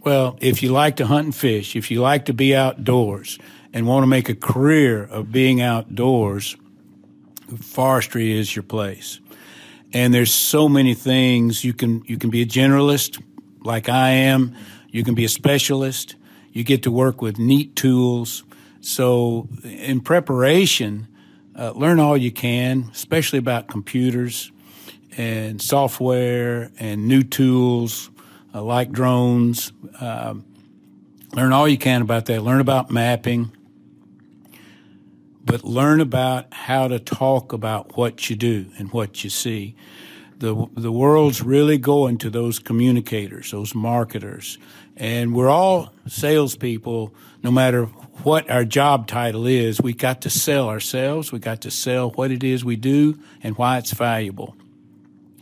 Well, 0.00 0.36
if 0.40 0.60
you 0.60 0.72
like 0.72 0.96
to 0.96 1.06
hunt 1.06 1.24
and 1.26 1.34
fish, 1.34 1.76
if 1.76 1.88
you 1.88 2.00
like 2.00 2.24
to 2.24 2.32
be 2.32 2.52
outdoors 2.52 3.38
and 3.72 3.86
want 3.86 4.02
to 4.02 4.08
make 4.08 4.28
a 4.28 4.34
career 4.34 5.04
of 5.04 5.30
being 5.30 5.60
outdoors, 5.60 6.56
forestry 7.60 8.36
is 8.36 8.56
your 8.56 8.64
place. 8.64 9.20
And 9.92 10.12
there's 10.12 10.34
so 10.34 10.68
many 10.68 10.94
things 10.94 11.64
you 11.64 11.72
can 11.72 12.02
you 12.06 12.18
can 12.18 12.30
be 12.30 12.42
a 12.42 12.46
generalist 12.46 13.22
like 13.62 13.88
I 13.88 14.10
am, 14.10 14.56
you 14.90 15.04
can 15.04 15.14
be 15.14 15.24
a 15.24 15.28
specialist, 15.28 16.16
you 16.52 16.64
get 16.64 16.82
to 16.82 16.90
work 16.90 17.22
with 17.22 17.38
neat 17.38 17.76
tools. 17.76 18.42
So 18.80 19.48
in 19.62 20.00
preparation, 20.00 21.06
uh, 21.54 21.70
learn 21.70 22.00
all 22.00 22.16
you 22.16 22.32
can, 22.32 22.90
especially 22.92 23.38
about 23.38 23.68
computers 23.68 24.50
and 25.18 25.60
software 25.60 26.70
and 26.78 27.08
new 27.08 27.24
tools 27.24 28.08
uh, 28.54 28.62
like 28.62 28.92
drones. 28.92 29.72
Um, 30.00 30.46
learn 31.34 31.52
all 31.52 31.68
you 31.68 31.76
can 31.76 32.00
about 32.00 32.26
that. 32.26 32.42
Learn 32.42 32.60
about 32.60 32.90
mapping, 32.90 33.50
but 35.44 35.64
learn 35.64 36.00
about 36.00 36.54
how 36.54 36.86
to 36.88 37.00
talk 37.00 37.52
about 37.52 37.96
what 37.96 38.30
you 38.30 38.36
do 38.36 38.66
and 38.78 38.92
what 38.92 39.24
you 39.24 39.28
see. 39.28 39.74
The, 40.38 40.68
the 40.74 40.92
world's 40.92 41.42
really 41.42 41.78
going 41.78 42.18
to 42.18 42.30
those 42.30 42.60
communicators, 42.60 43.50
those 43.50 43.74
marketers. 43.74 44.56
And 44.96 45.34
we're 45.34 45.48
all 45.48 45.92
salespeople, 46.06 47.12
no 47.42 47.50
matter 47.50 47.86
what 48.22 48.48
our 48.48 48.64
job 48.64 49.08
title 49.08 49.48
is. 49.48 49.80
We 49.80 49.94
got 49.94 50.20
to 50.22 50.30
sell 50.30 50.68
ourselves. 50.68 51.32
We 51.32 51.40
got 51.40 51.62
to 51.62 51.72
sell 51.72 52.10
what 52.10 52.30
it 52.30 52.44
is 52.44 52.64
we 52.64 52.76
do 52.76 53.18
and 53.42 53.58
why 53.58 53.78
it's 53.78 53.90
valuable 53.90 54.54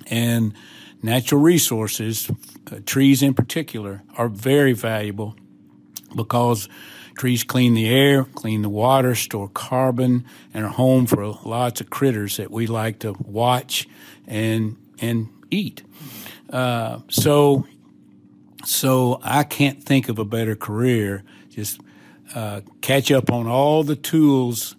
and 0.07 0.55
natural 1.03 1.41
resources, 1.41 2.31
uh, 2.71 2.79
trees 2.85 3.23
in 3.23 3.35
particular, 3.35 4.03
are 4.17 4.29
very 4.29 4.73
valuable 4.73 5.37
because 6.15 6.69
trees 7.17 7.45
clean 7.45 7.75
the 7.75 7.89
air, 7.89 8.25
clean 8.25 8.63
the 8.63 8.69
water, 8.69 9.15
store 9.15 9.49
carbon, 9.49 10.25
and 10.53 10.65
are 10.65 10.71
home 10.71 11.07
for 11.07 11.27
lots 11.45 11.81
of 11.81 11.91
critters 11.91 12.37
that 12.37 12.51
we 12.51 12.67
like 12.67 12.99
to 13.01 13.15
watch 13.25 13.89
and 14.27 14.77
and 15.01 15.29
eat. 15.51 15.83
Uh, 16.51 17.01
so, 17.09 17.67
so 18.65 19.21
I 19.23 19.45
can't 19.45 19.83
think 19.83 20.09
of 20.09 20.19
a 20.19 20.25
better 20.25 20.57
career. 20.57 21.23
Just 21.51 21.81
uh, 22.35 22.61
catch 22.81 23.11
up 23.11 23.31
on 23.31 23.47
all 23.47 23.83
the 23.83 23.97
tools 23.97 24.77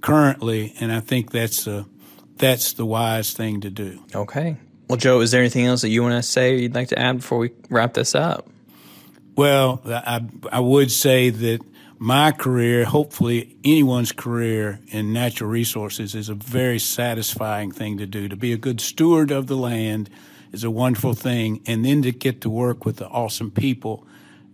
currently, 0.00 0.74
and 0.80 0.92
I 0.92 1.00
think 1.00 1.30
that's 1.30 1.66
a 1.66 1.86
that's 2.38 2.72
the 2.74 2.86
wise 2.86 3.32
thing 3.32 3.60
to 3.62 3.70
do. 3.70 4.02
Okay. 4.14 4.56
Well, 4.88 4.96
Joe, 4.96 5.20
is 5.20 5.30
there 5.30 5.40
anything 5.40 5.66
else 5.66 5.82
that 5.82 5.90
you 5.90 6.02
want 6.02 6.14
to 6.14 6.22
say 6.22 6.54
or 6.54 6.56
you'd 6.56 6.74
like 6.74 6.88
to 6.88 6.98
add 6.98 7.18
before 7.18 7.38
we 7.38 7.50
wrap 7.68 7.94
this 7.94 8.14
up? 8.14 8.48
Well, 9.36 9.82
I, 9.84 10.24
I 10.50 10.60
would 10.60 10.90
say 10.90 11.30
that 11.30 11.60
my 11.98 12.32
career, 12.32 12.84
hopefully 12.84 13.56
anyone's 13.64 14.12
career 14.12 14.80
in 14.88 15.12
natural 15.12 15.50
resources, 15.50 16.14
is 16.14 16.28
a 16.28 16.34
very 16.34 16.78
satisfying 16.78 17.70
thing 17.70 17.98
to 17.98 18.06
do. 18.06 18.28
To 18.28 18.36
be 18.36 18.52
a 18.52 18.56
good 18.56 18.80
steward 18.80 19.30
of 19.30 19.46
the 19.46 19.56
land 19.56 20.08
is 20.52 20.64
a 20.64 20.70
wonderful 20.70 21.14
thing, 21.14 21.60
and 21.66 21.84
then 21.84 22.02
to 22.02 22.12
get 22.12 22.40
to 22.42 22.50
work 22.50 22.84
with 22.84 22.96
the 22.96 23.08
awesome 23.08 23.50
people 23.50 24.06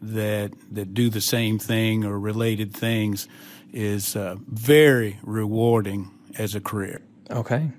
that 0.02 0.52
that 0.70 0.92
do 0.92 1.08
the 1.08 1.20
same 1.20 1.58
thing 1.58 2.04
or 2.04 2.18
related 2.18 2.74
things 2.74 3.28
is 3.72 4.16
uh, 4.16 4.36
very 4.48 5.18
rewarding 5.22 6.10
as 6.38 6.54
a 6.54 6.60
career. 6.60 7.00
Okay. 7.30 7.70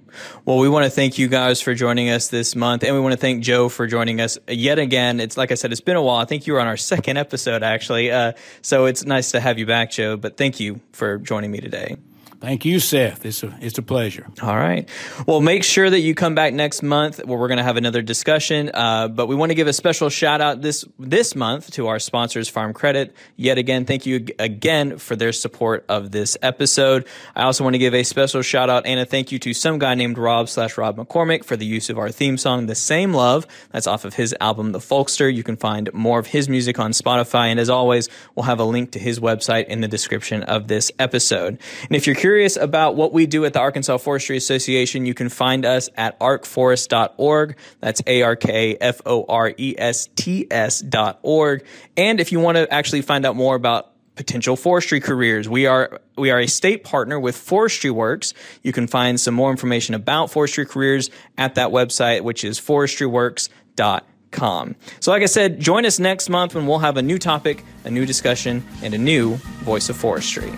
Well, 0.43 0.58
we 0.58 0.67
want 0.69 0.86
to 0.86 0.89
thank 0.89 1.19
you 1.19 1.27
guys 1.27 1.62
for 1.62 1.75
joining 1.75 2.10
us 2.10 2.29
this 2.29 2.55
month, 2.55 2.84
and 2.84 2.95
we 2.95 2.99
want 2.99 3.12
to 3.12 3.17
thank 3.17 3.43
Joe 3.43 3.69
for 3.69 3.86
joining 3.86 4.19
us 4.19 4.39
yet 4.47 4.79
again. 4.79 5.19
It's 5.19 5.38
like 5.38 5.51
I 5.51 5.55
said, 5.55 5.71
it's 5.71 5.81
been 5.81 5.95
a 5.95 6.01
while. 6.01 6.17
I 6.17 6.25
think 6.25 6.47
you 6.47 6.53
were 6.53 6.60
on 6.60 6.67
our 6.67 6.77
second 6.77 7.17
episode, 7.17 7.62
actually. 7.62 8.12
Uh, 8.12 8.34
so 8.62 8.86
it's 8.86 9.05
nice 9.05 9.31
to 9.31 9.39
have 9.39 9.60
you 9.60 9.65
back, 9.65 9.91
Joe. 9.91 10.17
But 10.17 10.38
thank 10.38 10.60
you 10.60 10.81
for 10.93 11.19
joining 11.19 11.51
me 11.51 11.60
today. 11.60 11.97
Thank 12.41 12.65
you, 12.65 12.80
Seth. 12.80 13.26
It's 13.26 13.43
a 13.43 13.58
it's 13.62 13.78
a 13.78 13.82
pleasure. 13.82 14.28
All 14.41 14.56
right. 14.56 14.88
Well, 15.26 15.41
make 15.41 15.63
sure 15.63 15.89
that 15.89 16.00
you 16.02 16.13
come 16.13 16.36
back 16.36 16.54
next 16.54 16.84
month 16.84 17.24
where 17.26 17.38
we're 17.38 17.48
going 17.48 17.58
to 17.58 17.63
have 17.63 17.78
another 17.78 18.02
discussion. 18.02 18.69
Uh, 18.74 19.08
but 19.08 19.28
we 19.28 19.36
want 19.36 19.52
to 19.52 19.56
give 19.56 19.67
a 19.67 19.74
special 19.74 20.10
shout 20.10 20.41
out 20.41 20.62
this 20.62 20.86
this 21.00 21.36
month 21.36 21.71
to 21.71 21.88
our 21.88 21.98
sponsors, 21.98 22.50
Farm 22.50 22.74
Credit. 22.74 23.15
Yet 23.36 23.58
again, 23.58 23.86
thank 23.86 24.06
you 24.06 24.28
again 24.38 24.98
for 24.98 25.15
their 25.15 25.32
support 25.32 25.86
of 25.89 26.12
this 26.12 26.38
episode. 26.41 27.08
I 27.36 27.43
also 27.43 27.63
want 27.63 27.74
to 27.74 27.80
give 27.80 27.93
a 27.93 28.04
special 28.04 28.41
shout 28.41 28.69
out 28.69 28.86
and 28.86 29.00
a 29.00 29.06
thank 29.06 29.32
you 29.32 29.39
to 29.39 29.54
some 29.54 29.80
guy 29.80 29.95
named 29.95 30.17
Rob 30.17 30.50
slash 30.50 30.78
Rob 30.78 30.98
McCormick 30.98 31.45
for 31.45 31.56
the 31.56 31.65
use 31.65 31.89
of 31.89 31.98
our 31.98 32.12
theme 32.12 32.38
song, 32.38 32.65
"The 32.65 32.76
Same 32.76 33.13
Love." 33.13 33.48
That's 33.71 33.88
off 33.88 34.06
of 34.06 34.15
his 34.15 34.36
album, 34.39 34.71
The 34.71 34.80
Folkster. 34.80 35.34
You 35.34 35.43
can 35.43 35.56
find 35.56 35.91
more 35.93 36.19
of 36.19 36.28
his 36.28 36.50
music 36.50 36.80
on 36.80 36.91
Spotify, 36.91 37.48
and 37.48 37.60
as 37.60 37.69
always, 37.69 38.10
we'll 38.36 38.43
have 38.43 38.60
a 38.60 38.65
link 38.65 38.91
to 38.91 39.00
his 39.00 39.19
website 39.19 39.65
in 39.67 39.82
the 39.82 39.88
description 39.88 40.43
of 40.43 40.67
this 40.67 40.91
episode. 41.00 41.60
And 41.84 41.95
if 41.95 42.06
you're 42.06 42.15
curious 42.25 42.57
about 42.57 42.95
what 42.95 43.13
we 43.13 43.27
do 43.27 43.45
at 43.45 43.53
the 43.53 43.59
Arkansas 43.59 43.97
Forestry 43.97 44.35
Association, 44.35 45.05
you 45.05 45.13
can 45.13 45.29
find 45.29 45.63
us 45.63 45.91
at 45.95 46.19
arkforests.org. 46.19 47.55
That's 47.81 48.01
A 48.07 48.23
R 48.23 48.35
K 48.35 48.75
F 48.81 48.99
O 49.05 49.25
R 49.29 49.53
E 49.55 49.75
S 49.77 50.09
T 50.15 50.47
S 50.49 50.79
dot 50.79 51.19
org. 51.21 51.63
And 51.95 52.19
if 52.19 52.31
you 52.31 52.39
want 52.39 52.57
to 52.57 52.67
actually 52.73 53.03
find 53.03 53.27
out 53.27 53.35
more 53.35 53.53
about 53.53 53.91
potential 54.15 54.55
forestry 54.55 54.99
careers. 54.99 55.47
We 55.47 55.67
are 55.67 56.01
we 56.17 56.31
are 56.31 56.39
a 56.39 56.47
state 56.47 56.83
partner 56.83 57.19
with 57.19 57.38
Forestry 57.38 57.91
Works. 57.91 58.33
You 58.63 58.71
can 58.71 58.88
find 58.88 59.19
some 59.19 59.35
more 59.35 59.51
information 59.51 59.93
about 59.93 60.31
forestry 60.31 60.65
careers 60.65 61.11
at 61.38 61.53
that 61.55 61.69
website, 61.69 62.21
which 62.21 62.43
is 62.43 62.59
forestryworks.com. 62.59 64.75
So 64.99 65.11
like 65.11 65.21
I 65.21 65.27
said, 65.27 65.59
join 65.59 65.85
us 65.85 65.99
next 65.99 66.29
month 66.29 66.55
when 66.55 66.65
we'll 66.65 66.79
have 66.79 66.97
a 66.97 67.03
new 67.03 67.19
topic, 67.19 67.63
a 67.83 67.91
new 67.91 68.07
discussion, 68.07 68.65
and 68.81 68.95
a 68.95 68.97
new 68.97 69.35
voice 69.63 69.89
of 69.89 69.95
forestry. 69.95 70.51